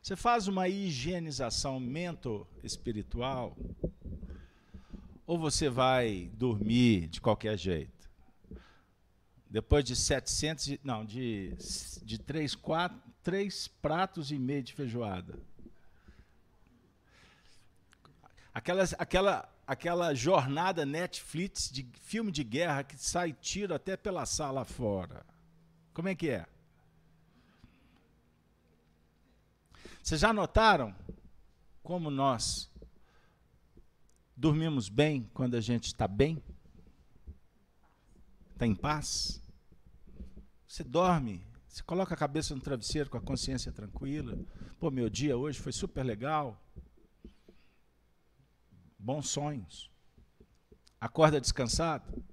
[0.08, 3.58] Você faz uma higienização mental-espiritual?
[5.26, 8.10] Ou você vai dormir de qualquer jeito?
[9.50, 11.54] Depois de 700, não, de,
[12.04, 15.38] de três, quatro, três pratos e meio de feijoada.
[18.54, 24.64] Aquelas, aquela, aquela jornada Netflix de filme de guerra que sai tiro até pela sala
[24.64, 25.26] fora.
[25.94, 26.46] Como é que é?
[30.08, 30.96] Vocês já notaram
[31.84, 32.72] como nós
[34.38, 36.42] dormimos bem quando a gente está bem?
[38.54, 39.42] Está em paz?
[40.66, 44.40] Você dorme, você coloca a cabeça no travesseiro com a consciência tranquila.
[44.80, 46.58] Pô, meu dia hoje foi super legal
[48.98, 49.92] bons sonhos,
[51.02, 52.24] acorda descansado.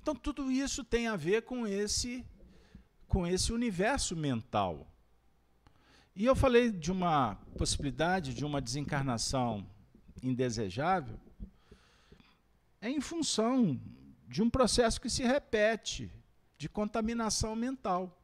[0.00, 2.24] Então tudo isso tem a ver com esse
[3.08, 4.86] com esse universo mental.
[6.18, 9.64] E eu falei de uma possibilidade de uma desencarnação
[10.22, 11.18] indesejável
[12.80, 13.80] é em função
[14.26, 16.12] de um processo que se repete
[16.58, 18.20] de contaminação mental.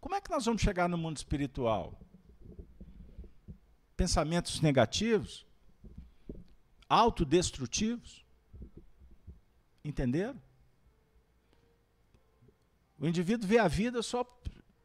[0.00, 1.96] Como é que nós vamos chegar no mundo espiritual?
[3.98, 5.44] pensamentos negativos,
[6.88, 8.24] autodestrutivos.
[9.84, 10.40] Entenderam?
[12.96, 14.24] O indivíduo vê a vida só.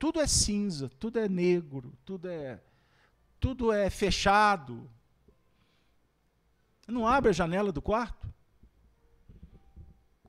[0.04, 2.62] Tudo é cinza, tudo é negro, tudo é,
[3.40, 4.92] tudo é fechado.
[6.86, 8.28] Não abre a janela do quarto?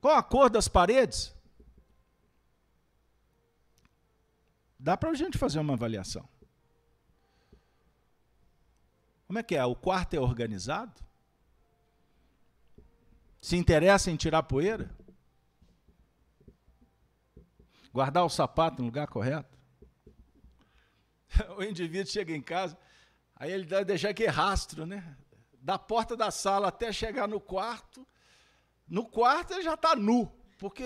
[0.00, 1.34] Qual a cor das paredes?
[4.78, 6.28] Dá para a gente fazer uma avaliação.
[9.26, 9.64] Como é que é?
[9.64, 11.02] O quarto é organizado?
[13.40, 14.88] Se interessa em tirar poeira?
[17.92, 19.53] Guardar o sapato no lugar correto?
[21.56, 22.76] O indivíduo chega em casa,
[23.34, 25.16] aí ele deve deixar aquele rastro, né?
[25.60, 28.06] Da porta da sala até chegar no quarto.
[28.86, 30.84] No quarto ele já está nu, porque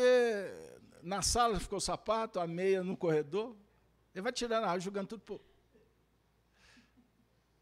[1.03, 3.57] na sala ficou o sapato, a meia no corredor.
[4.15, 5.41] Ele vai tirando a água, jogando tudo por.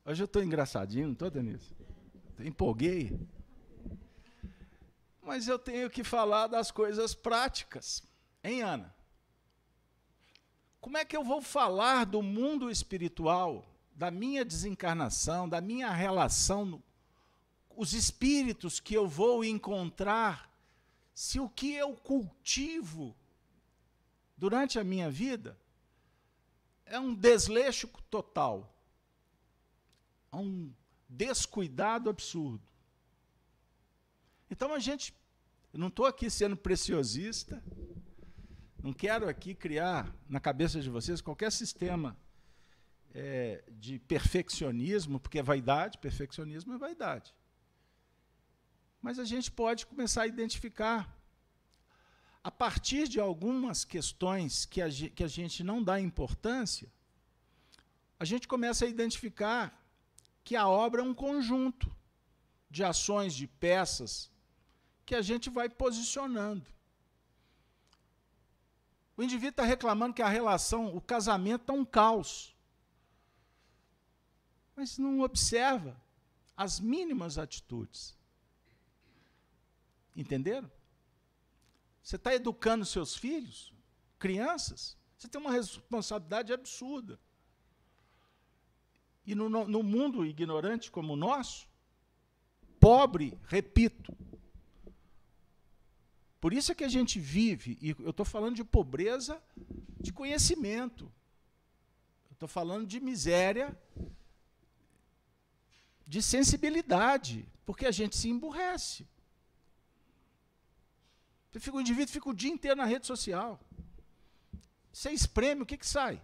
[0.05, 1.75] Hoje eu estou engraçadinho, não estou, Denise?
[2.39, 3.19] Empolguei.
[5.21, 8.03] Mas eu tenho que falar das coisas práticas.
[8.45, 8.96] Hein, Ana?
[10.87, 16.81] Como é que eu vou falar do mundo espiritual, da minha desencarnação, da minha relação,
[17.77, 20.49] os espíritos que eu vou encontrar,
[21.13, 23.17] se o que eu cultivo
[24.37, 25.59] durante a minha vida
[26.85, 28.73] é um desleixo total,
[30.31, 30.73] é um
[31.09, 32.63] descuidado absurdo.
[34.49, 35.13] Então a gente,
[35.73, 37.61] não estou aqui sendo preciosista,
[38.87, 42.17] não quero aqui criar na cabeça de vocês qualquer sistema
[43.13, 47.35] é, de perfeccionismo, porque é vaidade, perfeccionismo é vaidade.
[49.03, 51.21] Mas a gente pode começar a identificar,
[52.45, 56.89] a partir de algumas questões que a, que a gente não dá importância,
[58.21, 59.85] a gente começa a identificar
[60.45, 61.91] que a obra é um conjunto
[62.71, 64.31] de ações, de peças,
[65.05, 66.76] que a gente vai posicionando.
[69.17, 72.55] O indivíduo está reclamando que a relação, o casamento está um caos.
[74.75, 75.97] Mas não observa
[76.57, 78.17] as mínimas atitudes.
[80.15, 80.71] Entenderam?
[82.03, 83.73] Você está educando seus filhos,
[84.19, 87.19] crianças, você tem uma responsabilidade absurda.
[89.27, 91.69] E no, no mundo ignorante como o nosso,
[92.79, 94.17] pobre, repito,
[96.41, 99.43] por isso é que a gente vive, e eu estou falando de pobreza
[99.99, 101.13] de conhecimento.
[102.31, 103.77] Estou falando de miséria,
[106.07, 109.07] de sensibilidade, porque a gente se emburrece.
[111.51, 113.59] Você fica, o indivíduo fica o dia inteiro na rede social.
[114.93, 116.23] Você espreme, o que, que sai?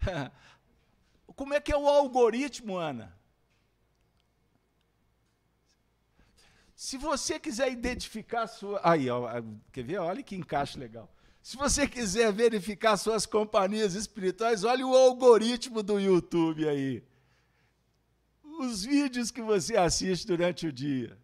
[1.36, 3.16] Como é que é o algoritmo, Ana?
[6.84, 8.78] Se você quiser identificar sua.
[8.84, 9.26] Aí, ó,
[9.72, 9.96] quer ver?
[9.96, 11.10] Olha que encaixe legal.
[11.42, 17.02] Se você quiser verificar suas companhias espirituais, olhe o algoritmo do YouTube aí.
[18.60, 21.18] Os vídeos que você assiste durante o dia.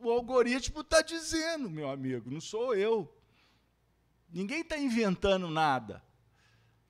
[0.00, 3.08] O algoritmo está dizendo, meu amigo, não sou eu.
[4.28, 6.02] Ninguém está inventando nada.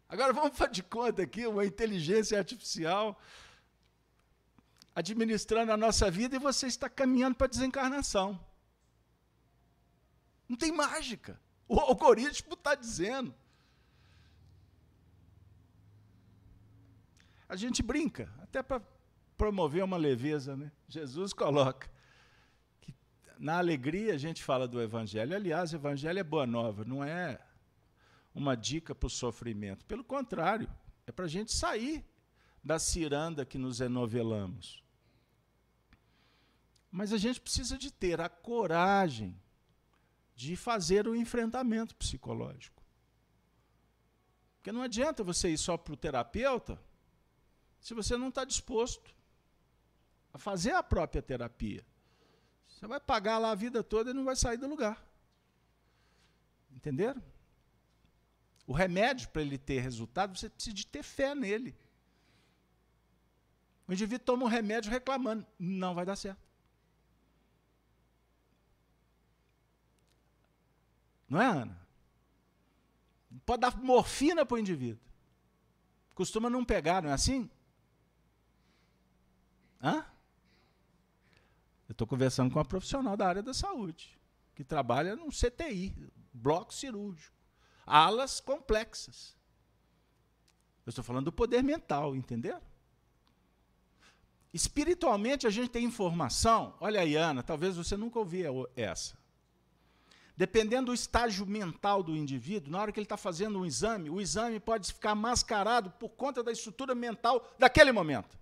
[0.09, 3.21] Agora vamos fazer de conta aqui uma inteligência artificial
[4.99, 8.39] administrando a nossa vida e você está caminhando para a desencarnação.
[10.49, 11.41] Não tem mágica.
[11.69, 13.33] O algoritmo está dizendo.
[17.49, 18.83] A gente brinca, até para
[19.37, 20.73] promover uma leveza, né?
[20.89, 21.89] Jesus coloca
[22.81, 22.93] que
[23.39, 25.35] na alegria a gente fala do evangelho.
[25.37, 27.41] Aliás, o evangelho é boa nova, não é
[28.35, 29.87] uma dica para o sofrimento.
[29.87, 30.69] Pelo contrário,
[31.07, 32.05] é para a gente sair
[32.65, 34.88] da ciranda que nos enovelamos.
[36.91, 39.39] Mas a gente precisa de ter a coragem
[40.35, 42.83] de fazer o enfrentamento psicológico.
[44.57, 46.81] Porque não adianta você ir só para o terapeuta
[47.81, 49.15] se você não está disposto
[50.33, 51.85] a fazer a própria terapia.
[52.69, 55.05] Você vai pagar lá a vida toda e não vai sair do lugar.
[56.71, 57.23] Entenderam?
[58.67, 61.75] O remédio, para ele ter resultado, você precisa de ter fé nele.
[63.89, 66.48] O indivíduo toma um remédio reclamando, não vai dar certo.
[71.29, 71.79] Não é, Ana?
[73.45, 75.03] Pode dar morfina para o indivíduo.
[76.15, 77.49] Costuma não pegar, não é assim?
[79.83, 80.05] Hã?
[81.89, 84.19] Eu estou conversando com uma profissional da área da saúde,
[84.55, 85.95] que trabalha num CTI,
[86.33, 87.37] bloco cirúrgico,
[87.87, 89.37] alas complexas.
[90.85, 92.61] Eu estou falando do poder mental, entendeu?
[94.53, 96.75] Espiritualmente a gente tem informação.
[96.81, 99.17] Olha aí, Ana, talvez você nunca ouviu essa.
[100.39, 104.21] Dependendo do estágio mental do indivíduo, na hora que ele está fazendo um exame, o
[104.21, 108.39] exame pode ficar mascarado por conta da estrutura mental daquele momento.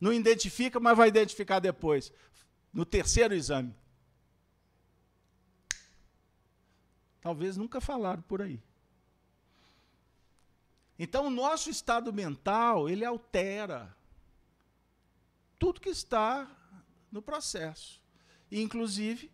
[0.00, 2.12] Não identifica, mas vai identificar depois,
[2.72, 3.72] no terceiro exame.
[7.20, 8.60] Talvez nunca falaram por aí.
[10.98, 13.96] Então, o nosso estado mental, ele altera
[15.60, 16.50] tudo que está
[17.12, 18.02] no processo.
[18.50, 19.30] Inclusive,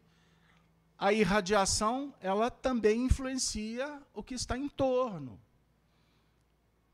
[0.99, 5.39] a irradiação, ela também influencia o que está em torno.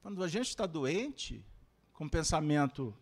[0.00, 1.44] Quando a gente está doente,
[1.92, 2.94] com pensamento,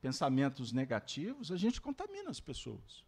[0.00, 3.04] pensamentos negativos, a gente contamina as pessoas.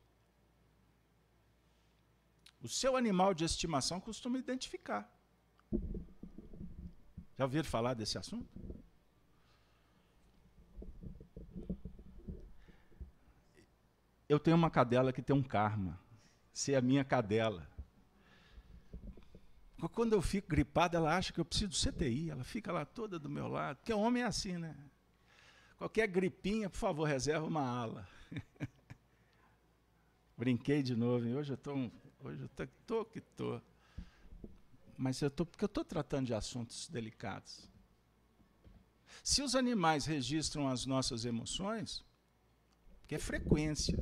[2.63, 5.11] O seu animal de estimação costuma identificar.
[7.37, 8.49] Já ouviram falar desse assunto?
[14.29, 15.99] Eu tenho uma cadela que tem um karma
[16.59, 17.69] ser a minha cadela.
[19.93, 23.17] Quando eu fico gripado, ela acha que eu preciso do CTI, ela fica lá toda
[23.17, 24.77] do meu lado, porque homem é assim, né?
[25.77, 28.09] Qualquer gripinha, por favor, reserva uma ala.
[30.37, 31.93] Brinquei de novo, hoje eu estou
[32.25, 33.61] hoje eu tô, tô que tô.
[34.97, 37.71] Mas eu tô porque eu estou tratando de assuntos delicados.
[39.23, 42.05] Se os animais registram as nossas emoções,
[43.07, 43.97] que é frequência,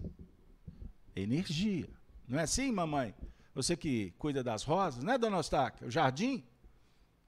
[1.15, 1.95] é energia.
[2.29, 3.15] Não é assim, mamãe?
[3.55, 5.87] Você que cuida das rosas, né, dona Eustáquia?
[5.87, 6.45] O jardim?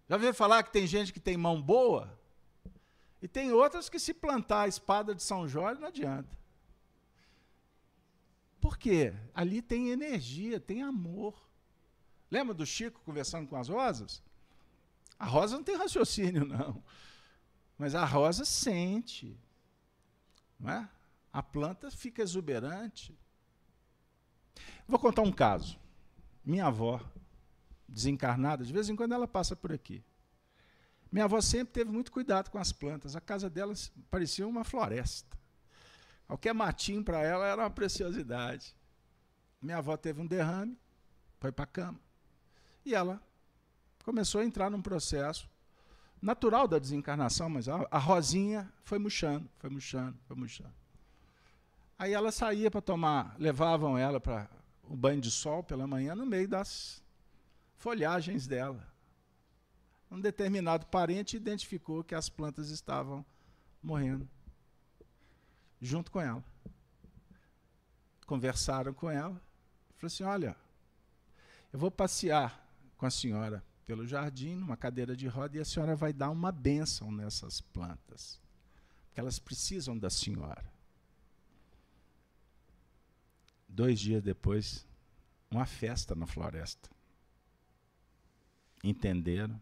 [0.08, 2.18] Já ouviu falar que tem gente que tem mão boa?
[3.20, 6.36] E tem outras que se plantar a espada de São Jorge não adianta.
[8.60, 9.14] Por quê?
[9.34, 11.48] Ali tem energia, tem amor.
[12.30, 14.22] Lembra do Chico conversando com as rosas?
[15.18, 16.82] A rosa não tem raciocínio, não.
[17.76, 19.38] Mas a rosa sente.
[20.58, 20.88] Não é?
[21.32, 23.18] A planta fica exuberante.
[24.88, 25.78] Vou contar um caso.
[26.42, 26.98] Minha avó,
[27.86, 30.02] desencarnada, de vez em quando ela passa por aqui.
[31.12, 33.14] Minha avó sempre teve muito cuidado com as plantas.
[33.14, 33.74] A casa dela
[34.10, 35.36] parecia uma floresta.
[36.26, 38.74] Qualquer matinho para ela era uma preciosidade.
[39.60, 40.78] Minha avó teve um derrame,
[41.38, 42.00] foi para a cama.
[42.84, 43.22] E ela
[44.04, 45.48] começou a entrar num processo
[46.20, 50.74] natural da desencarnação, mas a, a Rosinha foi murchando, foi murchando, foi murchando.
[51.98, 54.48] Aí ela saía para tomar, levavam ela para
[54.88, 57.02] o banho de sol pela manhã no meio das
[57.76, 58.86] folhagens dela.
[60.10, 63.24] Um determinado parente identificou que as plantas estavam
[63.82, 64.28] morrendo
[65.80, 66.42] junto com ela.
[68.26, 69.40] Conversaram com ela.
[69.96, 70.56] Falou assim: Olha,
[71.72, 72.66] eu vou passear
[72.96, 76.52] com a senhora pelo jardim, numa cadeira de roda, e a senhora vai dar uma
[76.52, 78.40] bênção nessas plantas.
[79.06, 80.77] Porque elas precisam da senhora.
[83.68, 84.86] Dois dias depois,
[85.50, 86.90] uma festa na floresta.
[88.82, 89.60] Entenderam?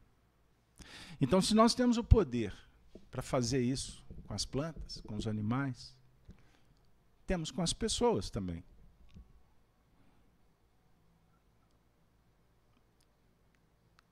[1.20, 2.54] Então, se nós temos o poder
[3.10, 5.94] para fazer isso com as plantas, com os animais,
[7.26, 8.62] temos com as pessoas também.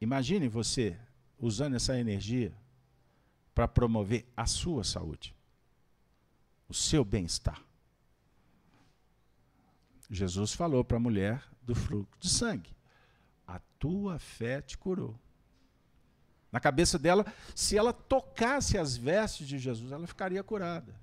[0.01, 0.99] Imagine você
[1.39, 2.55] usando essa energia
[3.55, 5.35] para promover a sua saúde,
[6.69, 7.63] o seu bem-estar.
[10.11, 12.75] Jesus falou para a mulher do fruto de sangue:
[13.47, 15.19] A tua fé te curou.
[16.53, 20.95] Na cabeça dela, se ela tocasse as vestes de Jesus, ela ficaria curada.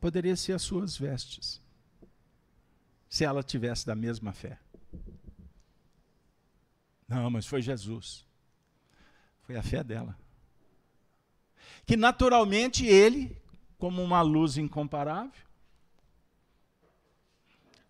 [0.00, 1.60] Poderia ser as suas vestes,
[3.08, 4.60] se ela tivesse da mesma fé.
[7.08, 8.24] Não, mas foi Jesus.
[9.42, 10.16] Foi a fé dela.
[11.86, 13.40] Que naturalmente ele,
[13.78, 15.47] como uma luz incomparável,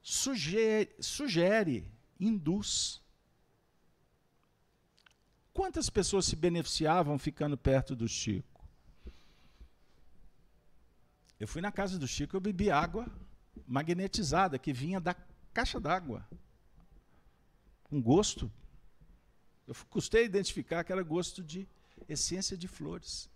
[0.09, 1.87] sugere, sugere
[2.19, 3.03] induz.
[5.53, 8.67] Quantas pessoas se beneficiavam ficando perto do Chico?
[11.39, 13.07] Eu fui na casa do Chico, eu bebi água
[13.67, 15.15] magnetizada que vinha da
[15.53, 16.27] caixa d'água.
[17.93, 18.51] Um gosto.
[19.67, 21.69] Eu custei identificar que era gosto de
[22.09, 23.29] essência de flores.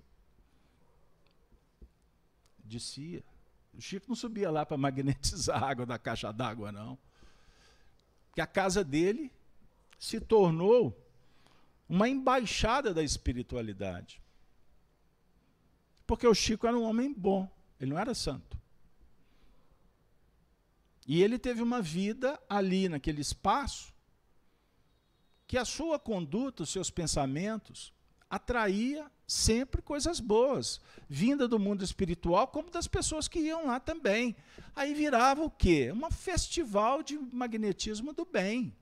[2.65, 3.23] Descia.
[3.75, 6.99] O Chico não subia lá para magnetizar a água da caixa d'água, não.
[8.27, 9.31] Porque a casa dele
[9.99, 10.97] se tornou
[11.89, 14.23] uma embaixada da espiritualidade.
[16.07, 17.49] Porque o Chico era um homem bom,
[17.81, 18.59] ele não era santo.
[21.07, 23.93] E ele teve uma vida ali, naquele espaço,
[25.47, 27.93] que a sua conduta, os seus pensamentos,
[28.33, 34.35] atraía sempre coisas boas, vinda do mundo espiritual, como das pessoas que iam lá também.
[34.75, 35.93] Aí virava o quê?
[35.93, 38.75] Um festival de magnetismo do bem.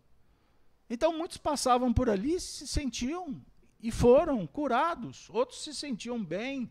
[0.89, 3.45] Então muitos passavam por ali se sentiam
[3.81, 6.71] e foram curados, outros se sentiam bem.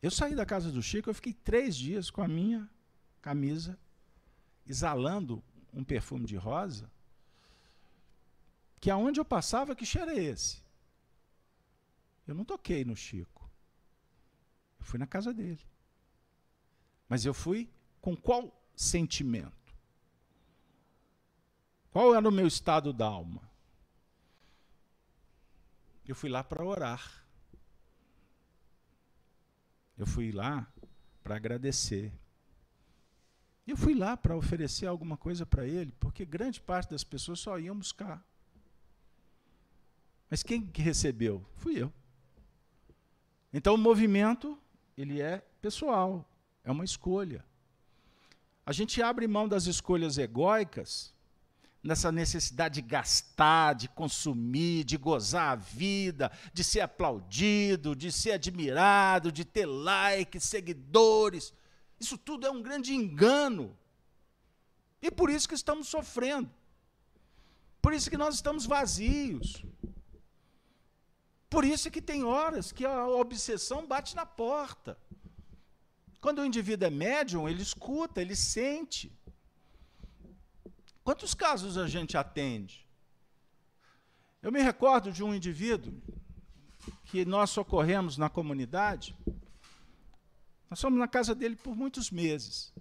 [0.00, 2.70] Eu saí da casa do Chico, eu fiquei três dias com a minha
[3.20, 3.76] camisa,
[4.64, 6.88] exalando um perfume de rosa,
[8.80, 10.62] que aonde eu passava, que cheiro é esse?
[12.26, 13.50] Eu não toquei no Chico.
[14.78, 15.60] Eu fui na casa dele.
[17.08, 17.68] Mas eu fui
[18.00, 19.74] com qual sentimento?
[21.90, 23.42] Qual era o meu estado da alma?
[26.06, 27.24] Eu fui lá para orar.
[29.98, 30.72] Eu fui lá
[31.22, 32.12] para agradecer.
[33.66, 37.58] Eu fui lá para oferecer alguma coisa para ele, porque grande parte das pessoas só
[37.58, 38.24] iam buscar.
[40.30, 41.44] Mas quem que recebeu?
[41.56, 41.92] Fui eu.
[43.52, 44.56] Então o movimento,
[44.96, 46.24] ele é pessoal,
[46.62, 47.44] é uma escolha.
[48.64, 51.12] A gente abre mão das escolhas egóicas
[51.82, 58.32] nessa necessidade de gastar, de consumir, de gozar a vida, de ser aplaudido, de ser
[58.32, 61.52] admirado, de ter likes, seguidores.
[61.98, 63.76] Isso tudo é um grande engano.
[65.02, 66.50] E por isso que estamos sofrendo.
[67.80, 69.64] Por isso que nós estamos vazios.
[71.50, 74.96] Por isso que tem horas que a obsessão bate na porta.
[76.20, 79.12] Quando o indivíduo é médium, ele escuta, ele sente.
[81.02, 82.86] Quantos casos a gente atende?
[84.40, 85.92] Eu me recordo de um indivíduo
[87.06, 89.16] que nós socorremos na comunidade.
[90.70, 92.72] Nós fomos na casa dele por muitos meses.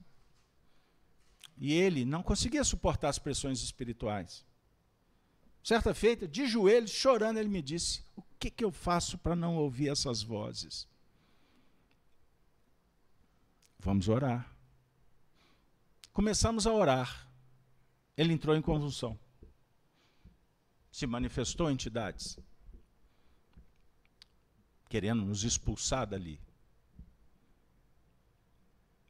[1.57, 4.45] E ele não conseguia suportar as pressões espirituais.
[5.63, 9.57] Certa feita, de joelhos, chorando, ele me disse: O que, que eu faço para não
[9.57, 10.87] ouvir essas vozes?
[13.77, 14.53] Vamos orar.
[16.11, 17.29] Começamos a orar
[18.19, 19.17] ele entrou em convulsão.
[20.91, 22.37] Se manifestou entidades
[24.89, 26.37] querendo nos expulsar dali.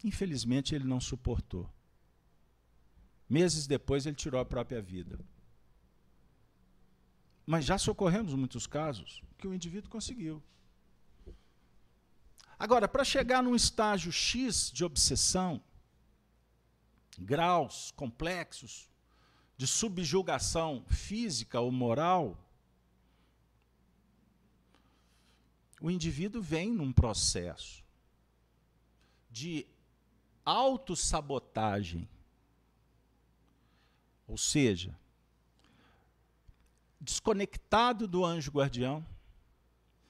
[0.04, 1.68] Infelizmente, ele não suportou.
[3.28, 5.20] Meses depois, ele tirou a própria vida.
[7.50, 10.40] Mas já socorremos muitos casos que o indivíduo conseguiu.
[12.60, 15.60] Agora, para chegar num estágio X de obsessão,
[17.18, 18.88] graus complexos,
[19.58, 22.38] de subjugação física ou moral,
[25.82, 27.84] o indivíduo vem num processo
[29.32, 29.66] de
[30.46, 32.08] autossabotagem.
[34.28, 34.96] Ou seja,
[37.00, 39.06] desconectado do anjo guardião,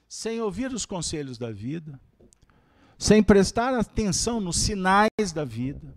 [0.08, 2.00] sem ouvir os conselhos da vida,
[2.98, 5.94] sem prestar atenção nos sinais da vida.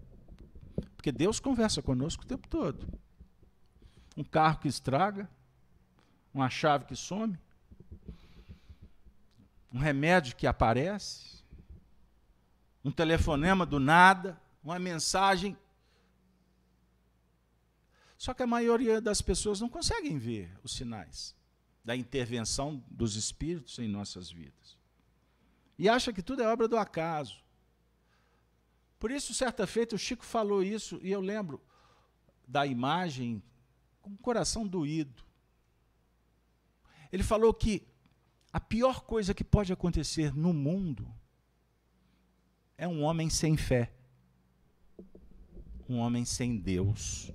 [0.96, 2.88] Porque Deus conversa conosco o tempo todo
[4.16, 5.30] um carro que estraga,
[6.34, 7.38] uma chave que some,
[9.72, 11.44] um remédio que aparece,
[12.84, 15.58] um telefonema do nada, uma mensagem.
[18.24, 21.36] Só que a maioria das pessoas não conseguem ver os sinais
[21.84, 24.78] da intervenção dos espíritos em nossas vidas.
[25.78, 27.44] E acha que tudo é obra do acaso.
[28.98, 31.62] Por isso, certa feita, o Chico falou isso, e eu lembro
[32.48, 33.44] da imagem
[34.02, 35.22] com o coração doído.
[37.12, 37.86] Ele falou que
[38.54, 41.14] a pior coisa que pode acontecer no mundo
[42.78, 43.92] é um homem sem fé,
[45.90, 47.30] um homem sem Deus.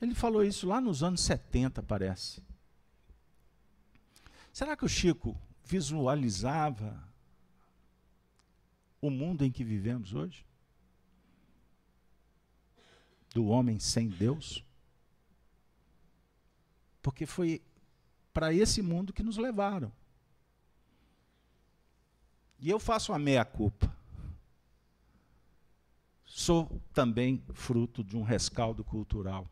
[0.00, 2.42] Ele falou isso lá nos anos 70, parece.
[4.52, 7.02] Será que o Chico visualizava
[9.00, 10.48] o mundo em que vivemos hoje?
[13.38, 14.64] do homem sem Deus?
[17.02, 17.62] Porque foi
[18.32, 19.92] para esse mundo que nos levaram.
[22.60, 23.94] E eu faço a meia-culpa.
[26.24, 29.48] Sou também fruto de um rescaldo cultural.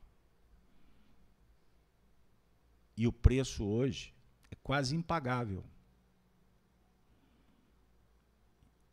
[2.96, 4.14] E o preço hoje
[4.50, 5.62] é quase impagável.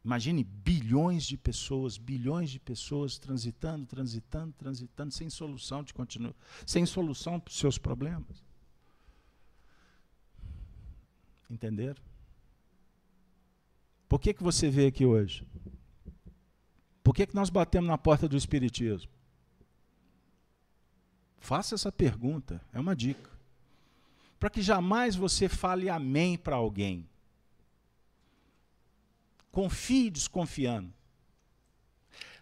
[0.04, 6.36] Imagine bilhões de pessoas, bilhões de pessoas transitando, transitando, transitando, sem solução de continuar,
[6.66, 8.44] sem solução para os seus problemas.
[11.50, 12.02] Entenderam?
[14.10, 15.48] Por que, que você veio aqui hoje?
[17.02, 19.12] Por que, que nós batemos na porta do Espiritismo?
[21.40, 23.33] Faça essa pergunta, é uma dica.
[24.44, 27.08] Para que jamais você fale amém para alguém.
[29.54, 30.94] Confie desconfiando.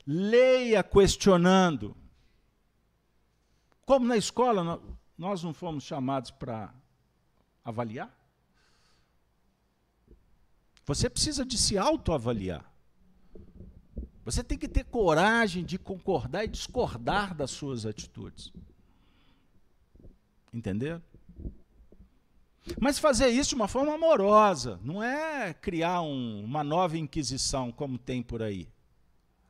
[0.03, 1.95] Leia questionando.
[3.85, 4.81] Como na escola,
[5.15, 6.73] nós não fomos chamados para
[7.63, 8.11] avaliar?
[10.87, 12.65] Você precisa de se autoavaliar.
[14.25, 18.51] Você tem que ter coragem de concordar e discordar das suas atitudes.
[20.51, 20.99] Entendeu?
[22.79, 27.97] Mas fazer isso de uma forma amorosa, não é criar um, uma nova inquisição como
[27.97, 28.69] tem por aí.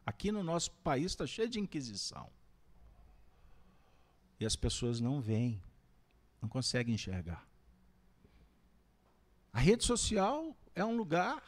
[0.05, 2.29] Aqui no nosso país está cheio de inquisição.
[4.39, 5.61] E as pessoas não veem,
[6.41, 7.45] não conseguem enxergar.
[9.53, 11.43] A rede social é um lugar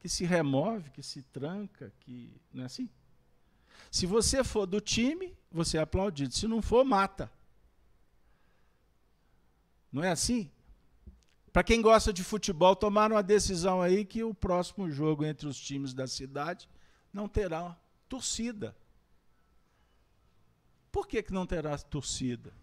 [0.00, 2.90] que se remove, que se tranca, que não é assim?
[3.90, 6.34] Se você for do time, você é aplaudido.
[6.34, 7.30] Se não for, mata.
[9.92, 10.50] Não é assim?
[11.52, 15.60] Para quem gosta de futebol, tomaram uma decisão aí que o próximo jogo entre os
[15.60, 16.68] times da cidade
[17.12, 17.76] não terá
[18.08, 18.74] torcida.
[20.90, 22.54] Por que, que não terá torcida?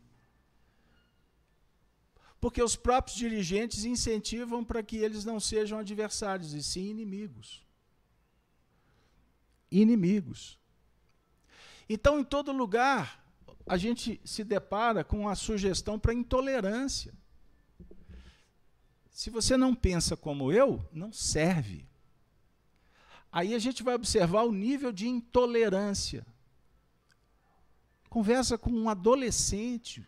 [2.42, 7.64] Porque os próprios dirigentes incentivam para que eles não sejam adversários, e sim inimigos.
[9.70, 10.58] Inimigos.
[11.88, 13.24] Então, em todo lugar,
[13.68, 17.14] a gente se depara com a sugestão para intolerância.
[19.20, 21.86] Se você não pensa como eu, não serve.
[23.30, 26.26] Aí a gente vai observar o nível de intolerância.
[28.10, 30.08] Conversa com um adolescente,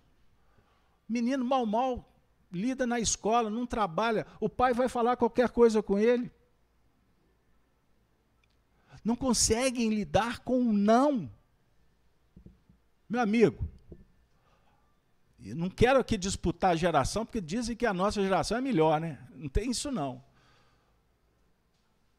[1.09, 2.09] menino mal mal
[2.49, 6.31] lida na escola, não trabalha, o pai vai falar qualquer coisa com ele.
[9.03, 11.29] Não conseguem lidar com o não.
[13.09, 13.69] Meu amigo,
[15.43, 19.19] não quero aqui disputar a geração, porque dizem que a nossa geração é melhor, né?
[19.35, 20.23] Não tem isso não.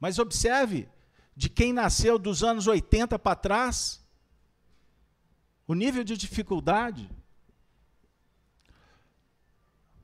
[0.00, 0.88] Mas observe,
[1.36, 4.04] de quem nasceu dos anos 80 para trás,
[5.66, 7.08] o nível de dificuldade.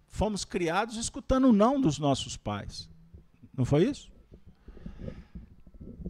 [0.07, 2.89] Fomos criados escutando o não dos nossos pais.
[3.53, 4.11] Não foi isso?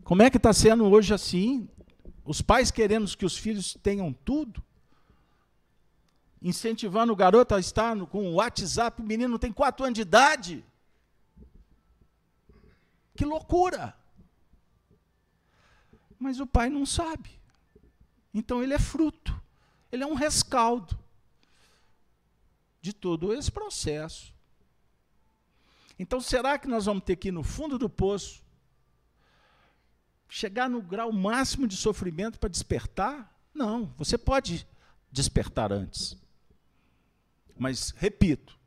[0.05, 1.69] Como é que está sendo hoje assim?
[2.25, 4.63] Os pais querendo que os filhos tenham tudo?
[6.41, 10.03] Incentivando o garoto a estar no, com o WhatsApp, o menino tem quatro anos de
[10.03, 10.64] idade.
[13.16, 13.97] Que loucura!
[16.18, 17.39] Mas o pai não sabe.
[18.32, 19.41] Então ele é fruto,
[19.91, 20.99] ele é um rescaldo
[22.80, 24.32] de todo esse processo.
[25.99, 28.43] Então será que nós vamos ter que ir no fundo do poço,
[30.28, 33.34] chegar no grau máximo de sofrimento para despertar?
[33.53, 34.66] Não, você pode
[35.11, 36.16] despertar antes.
[37.59, 38.59] Mas, repito,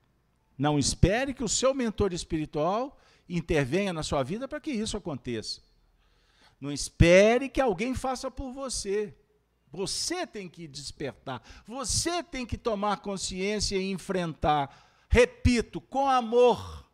[0.58, 5.62] não espere que o seu mentor espiritual intervenha na sua vida para que isso aconteça.
[6.60, 9.16] Não espere que alguém faça por você.
[9.72, 11.42] Você tem que despertar.
[11.66, 14.88] Você tem que tomar consciência e enfrentar.
[15.10, 16.88] Repito, com amor.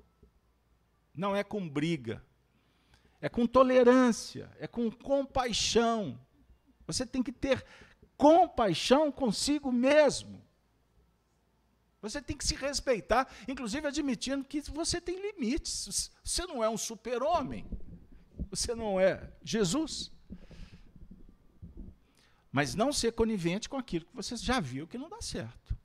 [1.13, 2.23] Não é com briga.
[3.19, 4.49] É com tolerância.
[4.59, 6.17] É com compaixão.
[6.85, 7.65] Você tem que ter
[8.15, 10.46] compaixão consigo mesmo.
[12.01, 16.11] Você tem que se respeitar, inclusive admitindo que você tem limites.
[16.23, 17.65] Você não é um super-homem.
[18.49, 20.11] Você não é Jesus.
[22.51, 25.75] Mas não ser conivente com aquilo que você já viu que não dá certo.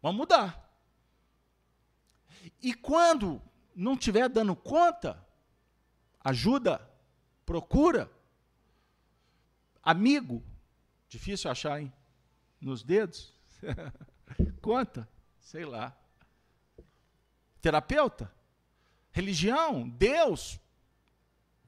[0.00, 0.66] Vamos mudar.
[2.62, 3.42] E quando
[3.74, 5.22] não estiver dando conta,
[6.20, 6.80] ajuda,
[7.44, 8.10] procura.
[9.82, 10.42] Amigo,
[11.08, 11.92] difícil achar, hein?
[12.60, 13.34] Nos dedos.
[14.60, 15.08] Conta?
[15.38, 15.96] Sei lá.
[17.60, 18.32] Terapeuta?
[19.12, 19.88] Religião?
[19.88, 20.60] Deus?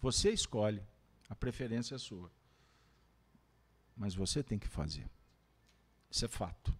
[0.00, 0.82] Você escolhe.
[1.28, 2.30] A preferência é sua.
[3.96, 5.08] Mas você tem que fazer.
[6.10, 6.74] Isso é fato.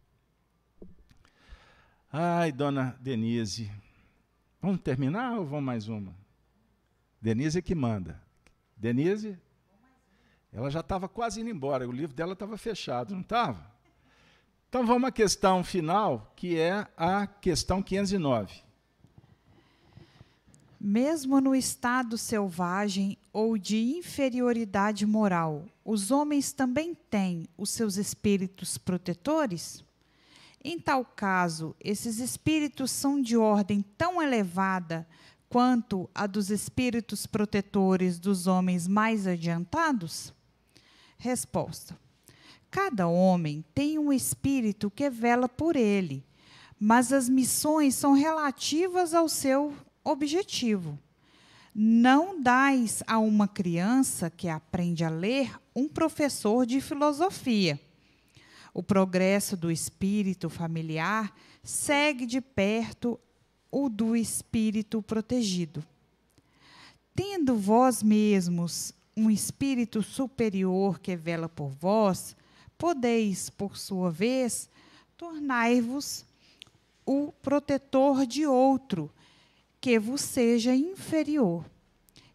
[2.12, 3.70] Ai, dona Denise.
[4.60, 6.14] Vamos terminar ou vamos mais uma?
[7.20, 8.20] Denise é que manda.
[8.76, 9.38] Denise,
[10.52, 11.88] ela já estava quase indo embora.
[11.88, 13.77] O livro dela estava fechado, não estava?
[14.68, 18.62] Então vamos à questão final, que é a questão 509.
[20.78, 28.76] Mesmo no estado selvagem ou de inferioridade moral, os homens também têm os seus espíritos
[28.76, 29.82] protetores?
[30.62, 35.08] Em tal caso, esses espíritos são de ordem tão elevada
[35.48, 40.32] quanto a dos espíritos protetores dos homens mais adiantados?
[41.16, 41.96] Resposta:
[42.70, 46.24] Cada homem tem um espírito que vela por ele,
[46.78, 50.98] mas as missões são relativas ao seu objetivo.
[51.74, 57.80] Não dais a uma criança que aprende a ler um professor de filosofia.
[58.74, 63.18] O progresso do espírito familiar segue de perto
[63.70, 65.84] o do espírito protegido.
[67.14, 72.36] Tendo vós mesmos um espírito superior que vela por vós,
[72.78, 74.70] podeis, por sua vez,
[75.16, 76.24] tornai-vos
[77.04, 79.10] o protetor de outro
[79.80, 81.68] que vos seja inferior,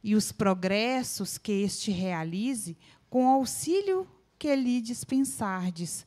[0.04, 2.78] e os progressos que este realize,
[3.10, 4.06] com auxílio
[4.38, 6.06] que lhe dispensardes,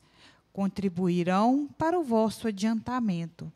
[0.53, 3.51] contribuirão para o vosso adiantamento.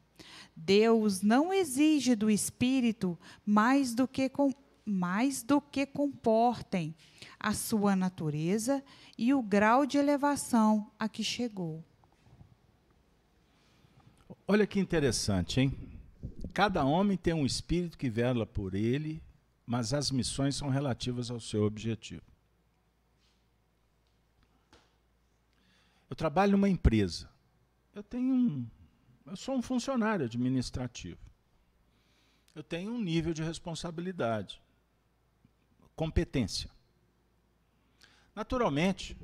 [0.55, 4.53] Deus não exige do espírito mais do que com,
[4.91, 6.93] mais do que comportem
[7.39, 8.83] a sua natureza
[9.17, 11.83] e o grau de elevação a que chegou.
[14.47, 15.77] Olha que interessante, hein?
[16.53, 19.23] Cada homem tem um espírito que vela por ele,
[19.65, 22.23] mas as missões são relativas ao seu objetivo.
[26.09, 27.29] Eu trabalho numa empresa.
[27.95, 28.67] Eu tenho um
[29.25, 31.19] eu sou um funcionário administrativo.
[32.53, 34.61] Eu tenho um nível de responsabilidade,
[36.01, 36.67] competência.
[38.33, 39.15] Naturalmente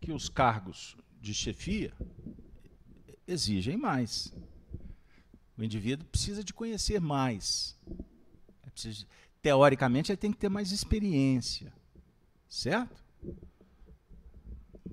[0.00, 1.92] que os cargos de chefia
[3.28, 4.32] exigem mais.
[5.58, 7.78] O indivíduo precisa de conhecer mais.
[8.62, 8.70] É
[9.42, 11.70] teoricamente, ele tem que ter mais experiência.
[12.48, 13.04] Certo?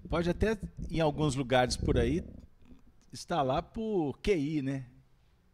[0.10, 0.60] Pode até,
[0.92, 2.22] em alguns lugares por aí,
[3.14, 4.90] estar lá por QI, né?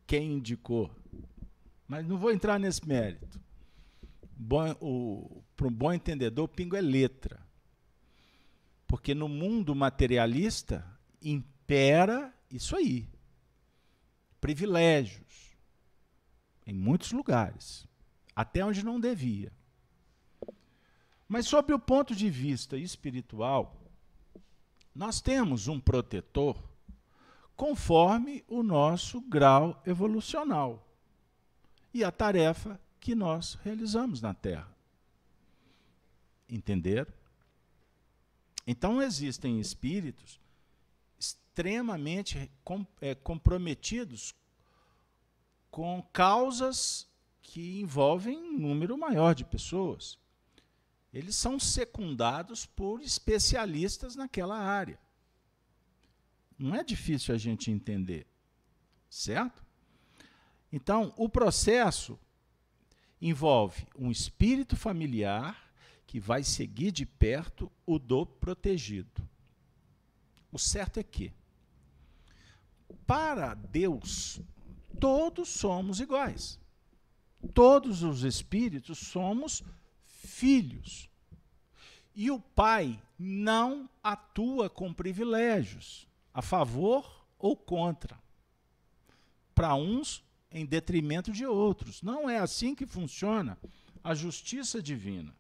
[0.08, 0.90] Quem indicou.
[1.88, 3.40] Mas não vou entrar nesse mérito.
[4.48, 7.46] Para um bom entendedor, o pingo é letra.
[8.88, 10.86] Porque no mundo materialista
[11.22, 13.08] impera isso aí
[14.40, 15.58] privilégios
[16.66, 17.88] em muitos lugares,
[18.36, 19.52] até onde não devia.
[21.28, 23.76] Mas, sob o ponto de vista espiritual,
[24.94, 26.58] nós temos um protetor
[27.56, 30.88] conforme o nosso grau evolucional
[31.94, 34.76] e a tarefa que nós realizamos na Terra.
[36.48, 37.12] Entenderam?
[38.66, 40.40] Então, existem espíritos
[41.18, 44.36] extremamente com, é, comprometidos
[45.72, 47.08] com causas
[47.42, 50.18] que envolvem um número maior de pessoas.
[51.14, 55.00] Eles são secundados por especialistas naquela área.
[56.58, 58.28] Não é difícil a gente entender,
[59.10, 59.64] certo?
[60.72, 62.20] Então, o processo
[63.22, 65.72] envolve um espírito familiar
[66.08, 69.28] que vai seguir de perto o do protegido.
[70.52, 71.32] O certo é que
[73.06, 74.40] para Deus,
[75.00, 76.60] todos somos iguais.
[77.54, 79.64] Todos os espíritos somos
[80.06, 81.10] filhos.
[82.14, 88.22] E o Pai não atua com privilégios, a favor ou contra.
[89.56, 92.02] Para uns, em detrimento de outros.
[92.02, 93.58] Não é assim que funciona
[94.04, 95.34] a justiça divina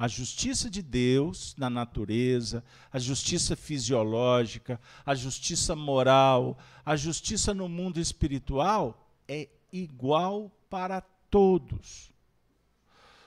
[0.00, 7.68] a justiça de Deus na natureza, a justiça fisiológica, a justiça moral, a justiça no
[7.68, 12.10] mundo espiritual é igual para todos.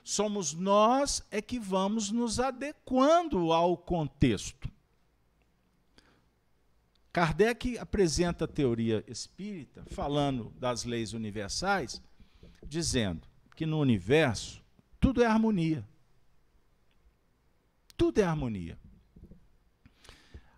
[0.03, 4.67] Somos nós é que vamos nos adequando ao contexto.
[7.13, 12.01] Kardec apresenta a teoria espírita, falando das leis universais,
[12.65, 14.63] dizendo que no universo
[14.99, 15.87] tudo é harmonia.
[17.95, 18.79] Tudo é harmonia.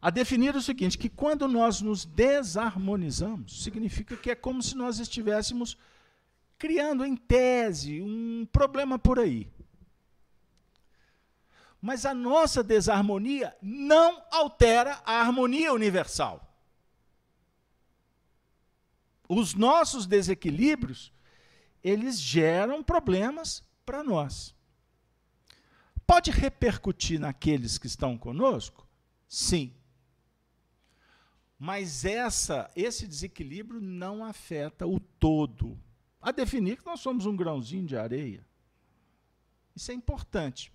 [0.01, 4.99] A definir o seguinte, que quando nós nos desarmonizamos, significa que é como se nós
[4.99, 5.78] estivéssemos
[6.58, 9.51] criando em tese um problema por aí.
[11.82, 16.45] Mas a nossa desarmonia não altera a harmonia universal.
[19.28, 21.11] Os nossos desequilíbrios,
[21.84, 24.55] eles geram problemas para nós.
[26.05, 28.88] Pode repercutir naqueles que estão conosco?
[29.28, 29.73] Sim.
[31.57, 35.80] Mas essa, esse desequilíbrio não afeta o todo.
[36.21, 38.45] A definir que nós somos um grãozinho de areia.
[39.76, 40.71] Isso é importante.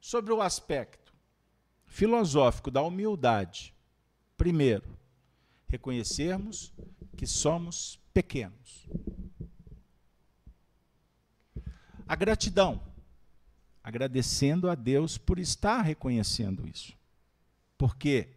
[0.00, 1.14] Sobre o aspecto
[1.86, 3.74] filosófico da humildade,
[4.36, 4.98] primeiro,
[5.68, 6.72] reconhecermos
[7.14, 8.88] que somos pequenos.
[12.06, 12.82] A gratidão
[13.84, 16.96] agradecendo a Deus por estar reconhecendo isso.
[17.76, 18.30] Porque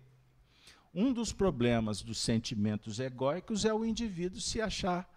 [0.93, 5.09] um dos problemas dos sentimentos egóicos é o indivíduo se achar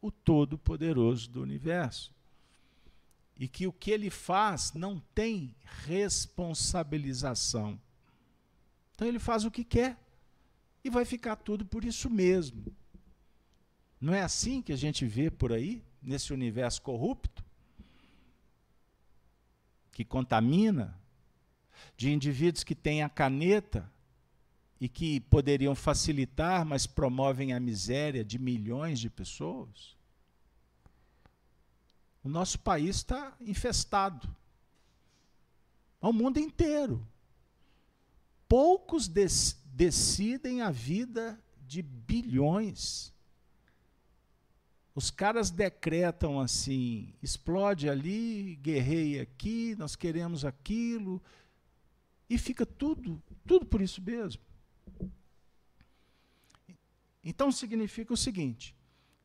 [0.00, 2.14] o todo-poderoso do universo.
[3.36, 5.54] E que o que ele faz não tem
[5.86, 7.78] responsabilização.
[8.94, 10.01] Então ele faz o que quer
[10.84, 12.64] e vai ficar tudo por isso mesmo.
[14.00, 17.44] Não é assim que a gente vê por aí, nesse universo corrupto,
[19.92, 20.98] que contamina,
[21.96, 23.90] de indivíduos que têm a caneta
[24.80, 29.96] e que poderiam facilitar, mas promovem a miséria de milhões de pessoas?
[32.24, 34.28] O nosso país está infestado.
[36.00, 37.06] Ao mundo inteiro.
[38.48, 39.08] Poucos
[39.72, 43.12] decidem a vida de bilhões.
[44.94, 51.22] Os caras decretam assim: explode ali, guerreia aqui, nós queremos aquilo,
[52.28, 54.42] e fica tudo, tudo por isso mesmo.
[57.24, 58.74] Então significa o seguinte: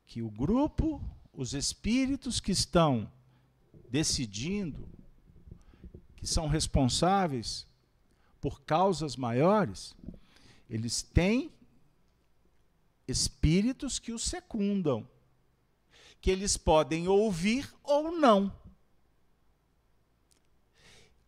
[0.05, 3.11] que o grupo, os espíritos que estão
[3.89, 4.87] decidindo,
[6.15, 7.67] que são responsáveis
[8.39, 9.93] por causas maiores,
[10.69, 11.51] eles têm
[13.07, 15.07] espíritos que os secundam,
[16.19, 18.53] que eles podem ouvir ou não.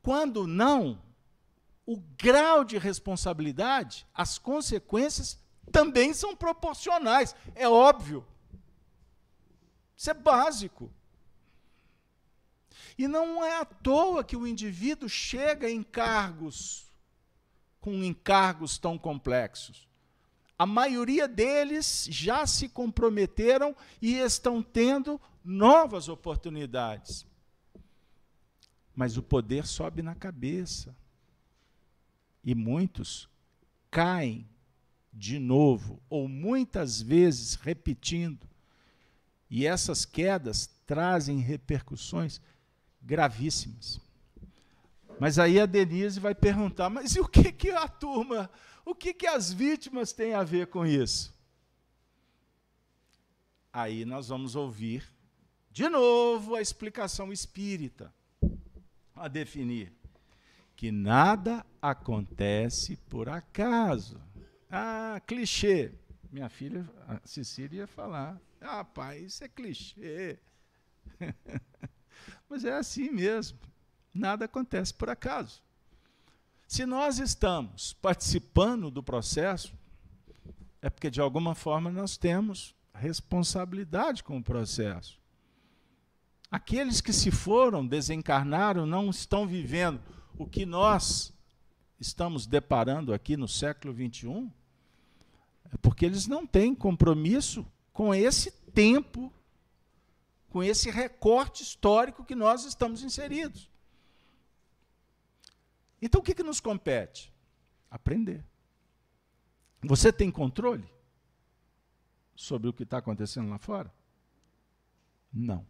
[0.02, 1.02] Quando não,
[1.86, 5.40] o grau de responsabilidade, as consequências
[5.72, 7.36] também são proporcionais.
[7.56, 8.26] É óbvio.
[9.96, 10.92] Isso é básico.
[12.98, 16.89] E não é à toa que o indivíduo chega em cargos
[17.80, 19.88] com encargos tão complexos.
[20.58, 27.26] A maioria deles já se comprometeram e estão tendo novas oportunidades.
[28.94, 30.94] Mas o poder sobe na cabeça.
[32.44, 33.30] E muitos
[33.90, 34.46] caem
[35.14, 38.48] de novo, ou muitas vezes repetindo.
[39.50, 42.42] E essas quedas trazem repercussões
[43.02, 44.00] gravíssimas.
[45.20, 48.50] Mas aí a Denise vai perguntar: mas e o que, que a turma,
[48.86, 51.38] o que, que as vítimas têm a ver com isso?
[53.72, 55.04] Aí nós vamos ouvir
[55.72, 58.14] de novo a explicação espírita
[59.16, 59.94] a definir
[60.76, 64.20] que nada acontece por acaso.
[64.72, 65.92] Ah, clichê.
[66.32, 70.40] Minha filha, a Cecília, ia falar: ah, pai, isso é clichê.
[72.50, 73.60] Mas é assim mesmo.
[74.14, 75.62] Nada acontece por acaso.
[76.68, 79.74] Se nós estamos participando do processo,
[80.82, 85.20] é porque de alguma forma nós temos responsabilidade com o processo.
[86.52, 90.02] Aqueles que se foram, desencarnaram, não estão vivendo
[90.38, 91.34] o que nós
[92.00, 94.50] estamos deparando aqui no século XXI,
[95.72, 99.32] é porque eles não têm compromisso com esse tempo,
[100.50, 103.69] com esse recorte histórico que nós estamos inseridos.
[106.02, 107.34] Então o que, que nos compete?
[107.90, 108.44] Aprender.
[109.82, 110.88] Você tem controle
[112.36, 113.94] sobre o que está acontecendo lá fora?
[115.32, 115.66] Não.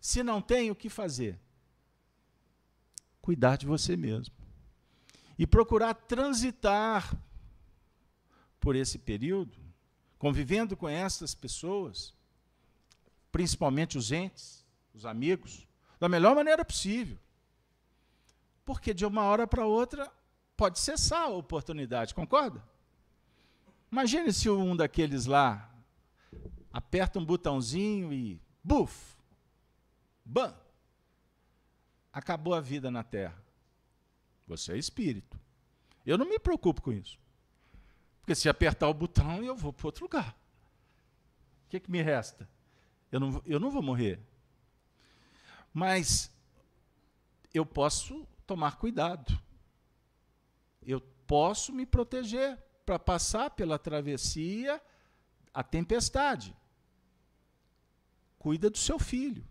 [0.00, 1.38] Se não tem, o que fazer?
[3.20, 4.34] Cuidar de você mesmo.
[5.38, 7.16] E procurar transitar
[8.60, 9.56] por esse período,
[10.18, 12.14] convivendo com essas pessoas,
[13.30, 15.66] principalmente os entes, os amigos,
[16.00, 17.18] da melhor maneira possível.
[18.68, 20.12] Porque de uma hora para outra
[20.54, 22.62] pode cessar a oportunidade, concorda?
[23.90, 25.74] Imagine se um daqueles lá
[26.70, 29.16] aperta um botãozinho e buf,
[30.22, 30.54] bam,
[32.12, 33.42] acabou a vida na Terra.
[34.46, 35.40] Você é espírito.
[36.04, 37.18] Eu não me preocupo com isso.
[38.20, 40.36] Porque se apertar o botão, eu vou para outro lugar.
[41.64, 42.46] O que, que me resta?
[43.10, 44.20] Eu não, eu não vou morrer.
[45.72, 46.30] Mas
[47.54, 49.38] eu posso tomar cuidado.
[50.82, 54.82] Eu posso me proteger para passar pela travessia
[55.52, 56.56] a tempestade.
[58.38, 59.46] Cuida do seu filho.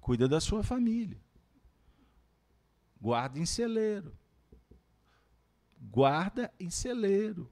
[0.00, 1.20] Cuida da sua família.
[2.98, 4.16] Guarda em celeiro.
[5.78, 7.50] Guarda em celeiro.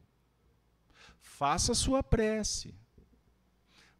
[1.20, 2.74] Faça sua prece.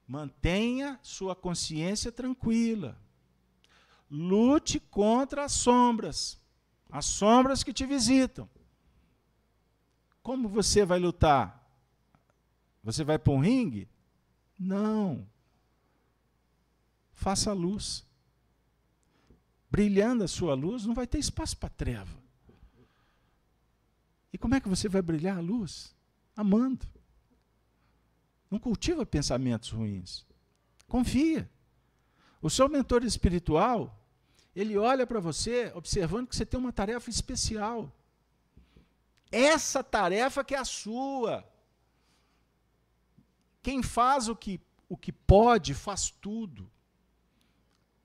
[0.07, 2.99] Mantenha sua consciência tranquila.
[4.11, 6.39] Lute contra as sombras,
[6.91, 8.49] as sombras que te visitam.
[10.23, 11.67] Como você vai lutar?
[12.83, 13.89] Você vai para um ringue?
[14.59, 15.27] Não.
[17.13, 18.07] Faça a luz.
[19.71, 22.19] Brilhando a sua luz, não vai ter espaço para treva.
[24.33, 25.95] E como é que você vai brilhar a luz?
[26.37, 26.87] Amando.
[28.51, 30.27] Não cultiva pensamentos ruins.
[30.87, 31.51] Confia.
[32.41, 33.98] O seu mentor espiritual,
[34.61, 37.93] ele olha para você observando que você tem uma tarefa especial.
[39.31, 41.49] Essa tarefa que é a sua.
[43.63, 46.69] Quem faz o que, o que pode, faz tudo.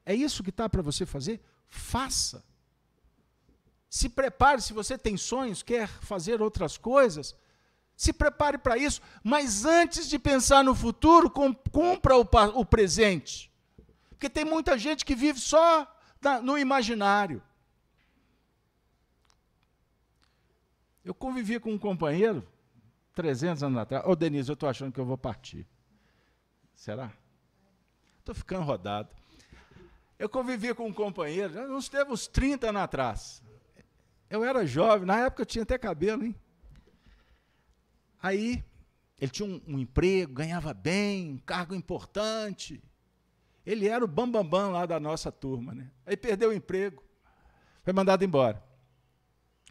[0.05, 1.41] É isso que está para você fazer?
[1.67, 2.45] Faça.
[3.89, 7.35] Se prepare, se você tem sonhos, quer fazer outras coisas,
[7.95, 12.27] se prepare para isso, mas antes de pensar no futuro, cumpra o,
[12.59, 13.51] o presente.
[14.09, 15.87] Porque tem muita gente que vive só
[16.23, 17.41] na, no imaginário.
[21.03, 22.47] Eu convivi com um companheiro
[23.13, 24.05] 300 anos atrás.
[24.05, 25.67] Ô, oh, Denise, eu estou achando que eu vou partir.
[26.73, 27.11] Será?
[28.19, 29.09] Estou ficando rodado.
[30.17, 33.43] Eu convivi com um companheiro, uns teve uns 30 anos atrás.
[34.29, 36.35] Eu era jovem, na época eu tinha até cabelo, hein?
[38.21, 38.63] Aí,
[39.19, 42.81] ele tinha um, um emprego, ganhava bem, um cargo importante.
[43.65, 45.89] Ele era o bambambam bam, bam lá da nossa turma, né?
[46.05, 47.03] Aí perdeu o emprego,
[47.83, 48.63] foi mandado embora.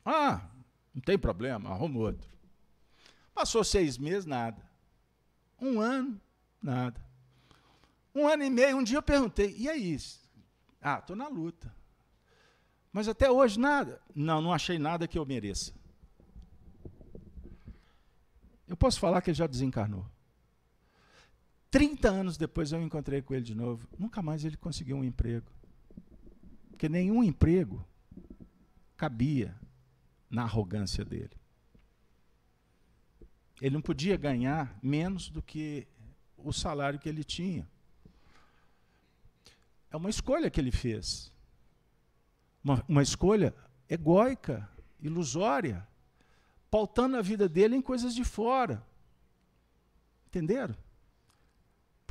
[0.04, 0.48] Ah,
[0.94, 2.30] não tem problema, arruma outro.
[3.34, 4.62] Passou seis meses, nada.
[5.60, 6.20] Um ano,
[6.60, 7.00] nada.
[8.14, 9.96] Um ano e meio, um dia eu perguntei, e aí?
[10.80, 11.74] Ah, estou na luta.
[12.92, 14.02] Mas até hoje nada.
[14.14, 15.72] Não, não achei nada que eu mereça.
[18.68, 20.06] Eu posso falar que ele já desencarnou.
[21.72, 23.88] 30 anos depois eu encontrei com ele de novo.
[23.98, 25.50] Nunca mais ele conseguiu um emprego.
[26.70, 27.82] Porque nenhum emprego
[28.94, 29.58] cabia
[30.28, 31.32] na arrogância dele.
[33.58, 35.88] Ele não podia ganhar menos do que
[36.36, 37.66] o salário que ele tinha.
[39.90, 41.32] É uma escolha que ele fez.
[42.62, 43.54] Uma, uma escolha
[43.88, 44.68] egóica,
[45.00, 45.88] ilusória,
[46.70, 48.86] pautando a vida dele em coisas de fora.
[50.26, 50.76] Entenderam?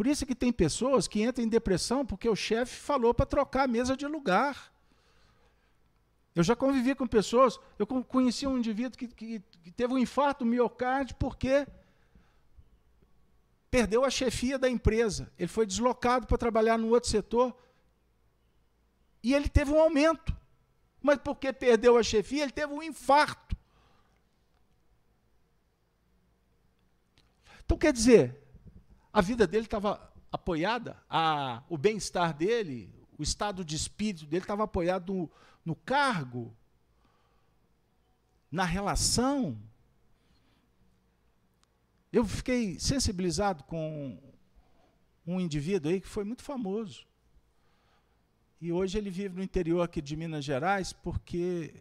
[0.02, 3.66] Por isso que tem pessoas que entram em depressão porque o chefe falou para trocar
[3.66, 4.74] a mesa de lugar.
[6.34, 10.44] Eu já convivi com pessoas, eu conheci um indivíduo que, que, que teve um infarto
[10.44, 11.68] miocárdio porque
[13.70, 15.32] perdeu a chefia da empresa.
[15.38, 17.56] Ele foi deslocado para trabalhar no outro setor
[19.22, 20.36] e ele teve um aumento.
[21.00, 23.56] Mas porque perdeu a chefia, ele teve um infarto.
[27.64, 28.41] Então, quer dizer,
[29.14, 34.64] a vida dele estava apoiada, a, o bem-estar dele, o estado de espírito dele estava
[34.64, 35.32] apoiado no,
[35.66, 36.56] no cargo,
[38.52, 39.58] na relação.
[42.12, 44.18] Eu fiquei sensibilizado com
[45.26, 47.06] um indivíduo aí que foi muito famoso.
[48.60, 51.74] E hoje ele vive no interior aqui de Minas Gerais porque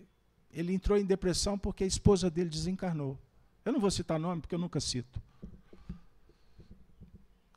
[0.51, 3.19] ele entrou em depressão porque a esposa dele desencarnou.
[3.65, 5.21] Eu não vou citar nome porque eu nunca cito.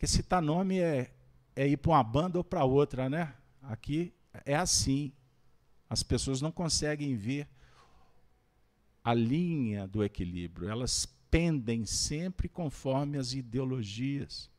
[0.04, 1.14] Porque citar nome é,
[1.56, 3.34] é ir para uma banda ou para outra, né?
[3.62, 5.14] Aqui é assim.
[5.90, 7.48] As pessoas não conseguem ver
[9.02, 14.52] a linha do equilíbrio, elas pendem sempre conforme as ideologias.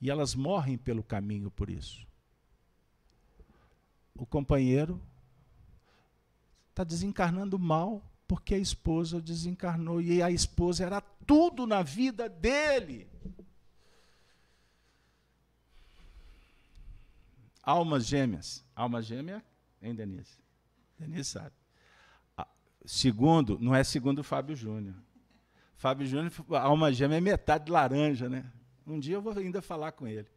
[0.00, 2.06] E elas morrem pelo caminho por isso.
[4.14, 4.98] O companheiro
[6.70, 13.11] está desencarnando mal porque a esposa desencarnou e a esposa era tudo na vida dele.
[17.62, 18.64] Almas gêmeas.
[18.74, 19.42] Alma gêmea,
[19.80, 20.38] hein, Denise?
[20.98, 21.54] Denise sabe.
[22.84, 24.96] Segundo, não é segundo o Fábio Júnior.
[25.76, 28.50] Fábio Júnior, alma gêmea é metade laranja, né?
[28.86, 30.28] Um dia eu vou ainda falar com ele.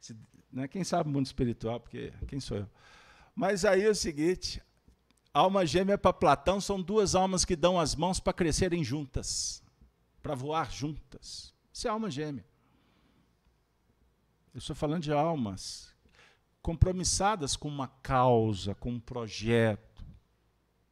[0.00, 0.16] Se,
[0.52, 2.70] né, quem sabe mundo espiritual, porque quem sou eu?
[3.34, 4.60] Mas aí é o seguinte:
[5.32, 9.62] alma gêmea para Platão são duas almas que dão as mãos para crescerem juntas,
[10.20, 11.54] para voar juntas.
[11.72, 12.44] Isso é alma gêmea.
[14.52, 15.94] Eu estou falando de almas
[16.62, 20.04] compromissadas com uma causa, com um projeto,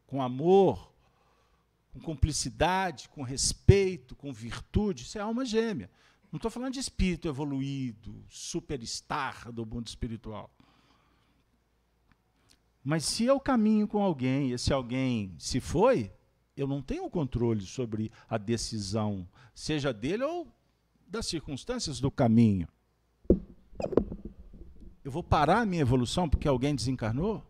[0.06, 0.92] com amor,
[1.92, 5.02] com cumplicidade, com respeito, com virtude.
[5.02, 5.90] Isso é alma gêmea.
[6.30, 10.50] Não estou falando de espírito evoluído, superstar do mundo espiritual.
[12.84, 16.12] Mas se eu caminho com alguém, esse alguém se foi,
[16.56, 20.46] eu não tenho controle sobre a decisão, seja dele ou
[21.06, 22.68] das circunstâncias do caminho.
[25.06, 27.48] Eu vou parar a minha evolução porque alguém desencarnou?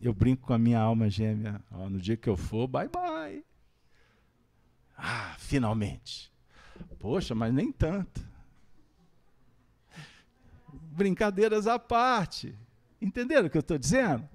[0.00, 1.60] Eu brinco com a minha alma gêmea.
[1.68, 3.44] Ó, no dia que eu for, bye bye.
[4.96, 6.32] Ah, finalmente.
[7.00, 8.24] Poxa, mas nem tanto.
[10.72, 12.56] Brincadeiras à parte.
[13.00, 14.28] Entenderam o que eu estou dizendo?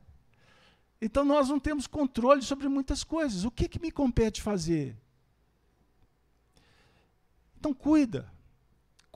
[1.01, 3.45] Então nós não temos controle sobre muitas coisas.
[3.45, 4.93] O que, que me compete fazer?
[7.57, 8.29] Então cuida.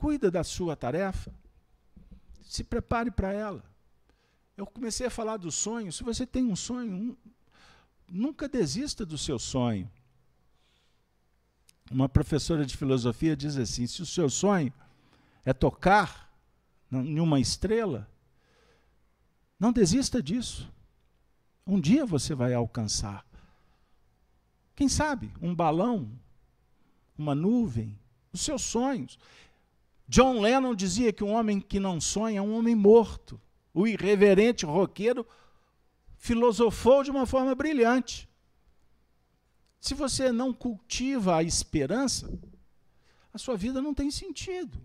[0.02, 1.32] Cuida da sua tarefa.
[2.42, 3.62] Se prepare para ela.
[4.56, 5.92] Eu comecei a falar do sonho.
[5.92, 7.16] Se você tem um sonho,
[8.10, 9.88] nunca desista do seu sonho.
[11.88, 14.72] Uma professora de filosofia diz assim: se o seu sonho
[15.44, 16.28] é tocar
[16.90, 18.10] em uma estrela,
[19.56, 20.68] não desista disso.
[21.64, 23.24] Um dia você vai alcançar.
[24.74, 26.10] Quem sabe um balão,
[27.16, 27.96] uma nuvem,
[28.32, 29.16] os seus sonhos.
[30.08, 33.40] John Lennon dizia que um homem que não sonha é um homem morto.
[33.72, 35.26] O irreverente roqueiro
[36.18, 38.28] filosofou de uma forma brilhante.
[39.80, 42.32] Se você não cultiva a esperança,
[43.32, 44.80] a sua vida não tem sentido.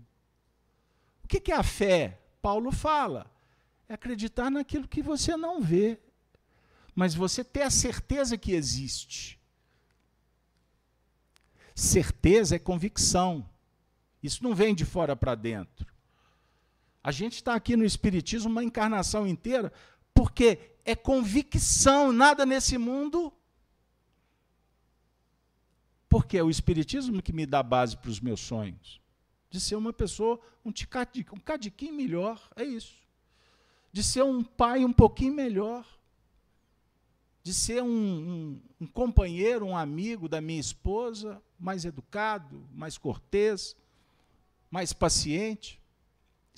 [1.22, 2.20] O que é a fé?
[2.40, 3.30] Paulo fala.
[3.88, 5.98] É acreditar naquilo que você não vê,
[6.94, 9.38] mas você ter a certeza que existe.
[11.74, 13.48] Certeza é convicção.
[14.22, 15.86] Isso não vem de fora para dentro.
[17.02, 19.72] A gente está aqui no Espiritismo uma encarnação inteira,
[20.12, 23.32] porque é convicção, nada nesse mundo.
[26.08, 29.00] Porque é o Espiritismo que me dá base para os meus sonhos.
[29.50, 32.96] De ser uma pessoa, um, ticadic, um cadiquinho melhor, é isso.
[33.92, 35.86] De ser um pai um pouquinho melhor.
[37.42, 43.74] De ser um, um, um companheiro, um amigo da minha esposa, mais educado, mais cortês,
[44.70, 45.80] mais paciente.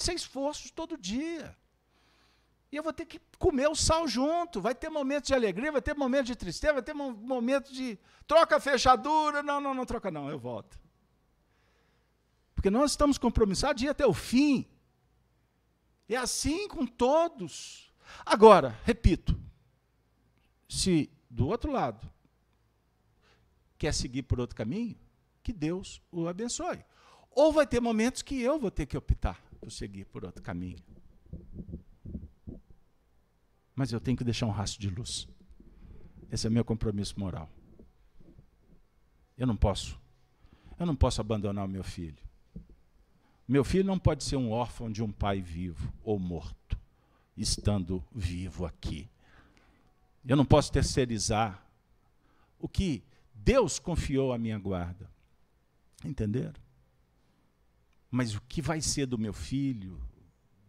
[0.08, 1.56] É esforço todo dia.
[2.72, 4.60] E eu vou ter que comer o sal junto.
[4.60, 8.56] Vai ter momentos de alegria, vai ter momentos de tristeza, vai ter momentos de troca
[8.56, 9.42] a fechadura.
[9.42, 10.78] Não, não, não troca não, eu volto.
[12.54, 14.66] Porque nós estamos compromissados de ir até o fim.
[16.08, 17.92] É assim com todos.
[18.24, 19.38] Agora, repito,
[20.68, 22.08] se do outro lado
[23.78, 24.96] quer seguir por outro caminho,
[25.42, 26.84] que Deus o abençoe.
[27.30, 30.78] Ou vai ter momentos que eu vou ter que optar por seguir por outro caminho.
[33.74, 35.28] Mas eu tenho que deixar um rastro de luz.
[36.30, 37.48] Esse é meu compromisso moral.
[39.36, 39.98] Eu não posso.
[40.78, 42.22] Eu não posso abandonar o meu filho.
[43.46, 46.78] Meu filho não pode ser um órfão de um pai vivo ou morto,
[47.36, 49.08] estando vivo aqui.
[50.24, 51.66] Eu não posso terceirizar
[52.58, 53.02] o que
[53.34, 55.10] Deus confiou à minha guarda.
[56.04, 56.54] Entenderam?
[58.10, 60.00] Mas o que vai ser do meu filho,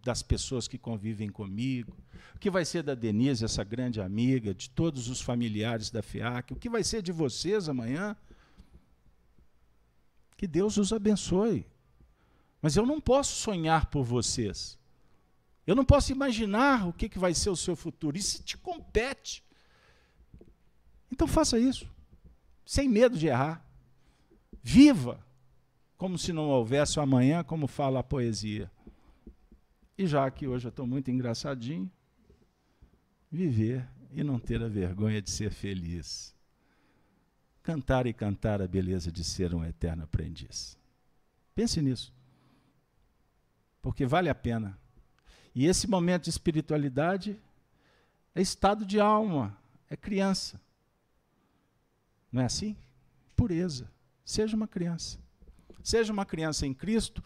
[0.03, 1.97] das pessoas que convivem comigo,
[2.35, 6.53] o que vai ser da Denise, essa grande amiga, de todos os familiares da FIAC,
[6.53, 8.15] o que vai ser de vocês amanhã?
[10.37, 11.65] Que Deus os abençoe.
[12.61, 14.77] Mas eu não posso sonhar por vocês.
[15.65, 18.17] Eu não posso imaginar o que, que vai ser o seu futuro.
[18.17, 19.43] Isso te compete.
[21.11, 21.87] Então faça isso,
[22.65, 23.65] sem medo de errar.
[24.63, 25.23] Viva
[26.01, 28.71] como se não houvesse o amanhã, como fala a poesia.
[29.95, 31.91] E já que hoje eu estou muito engraçadinho,
[33.31, 36.35] viver e não ter a vergonha de ser feliz.
[37.61, 40.75] Cantar e cantar a beleza de ser um eterno aprendiz.
[41.53, 42.11] Pense nisso.
[43.79, 44.75] Porque vale a pena.
[45.53, 47.39] E esse momento de espiritualidade
[48.33, 49.55] é estado de alma,
[49.87, 50.59] é criança.
[52.31, 52.75] Não é assim?
[53.35, 53.87] Pureza.
[54.25, 55.20] Seja uma criança.
[55.83, 57.23] Seja uma criança em Cristo,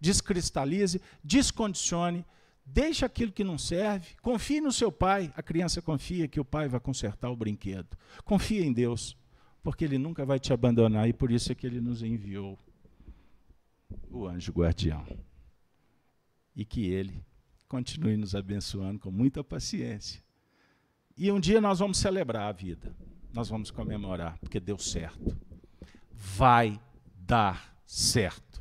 [0.00, 2.24] descristalize, descondicione,
[2.64, 5.32] deixe aquilo que não serve, confie no seu pai.
[5.36, 7.96] A criança confia que o pai vai consertar o brinquedo.
[8.24, 9.16] Confie em Deus,
[9.62, 12.58] porque ele nunca vai te abandonar e por isso é que ele nos enviou
[14.10, 15.06] o anjo guardião.
[16.54, 17.24] E que ele
[17.68, 20.22] continue nos abençoando com muita paciência.
[21.16, 22.94] E um dia nós vamos celebrar a vida.
[23.32, 25.36] Nós vamos comemorar, porque deu certo.
[26.12, 26.80] Vai
[27.14, 28.60] dar certo.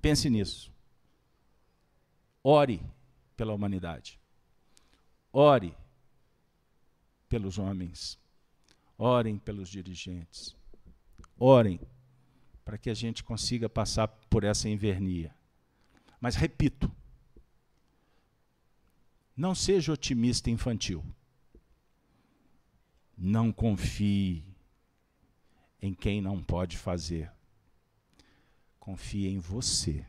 [0.00, 0.72] Pense nisso.
[2.42, 2.82] Ore
[3.36, 4.18] pela humanidade.
[5.30, 5.76] Ore
[7.28, 8.18] pelos homens.
[8.96, 10.56] Orem pelos dirigentes.
[11.38, 11.78] Orem
[12.64, 15.34] para que a gente consiga passar por essa invernia.
[16.18, 16.90] Mas repito,
[19.36, 21.04] não seja otimista infantil.
[23.16, 24.42] Não confie
[25.82, 27.30] em quem não pode fazer
[28.82, 30.04] confia em você.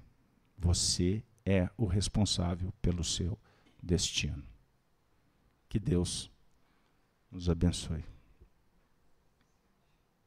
[0.57, 3.37] Você é o responsável pelo seu
[3.81, 4.43] destino.
[5.69, 6.31] Que Deus
[7.29, 8.03] nos abençoe.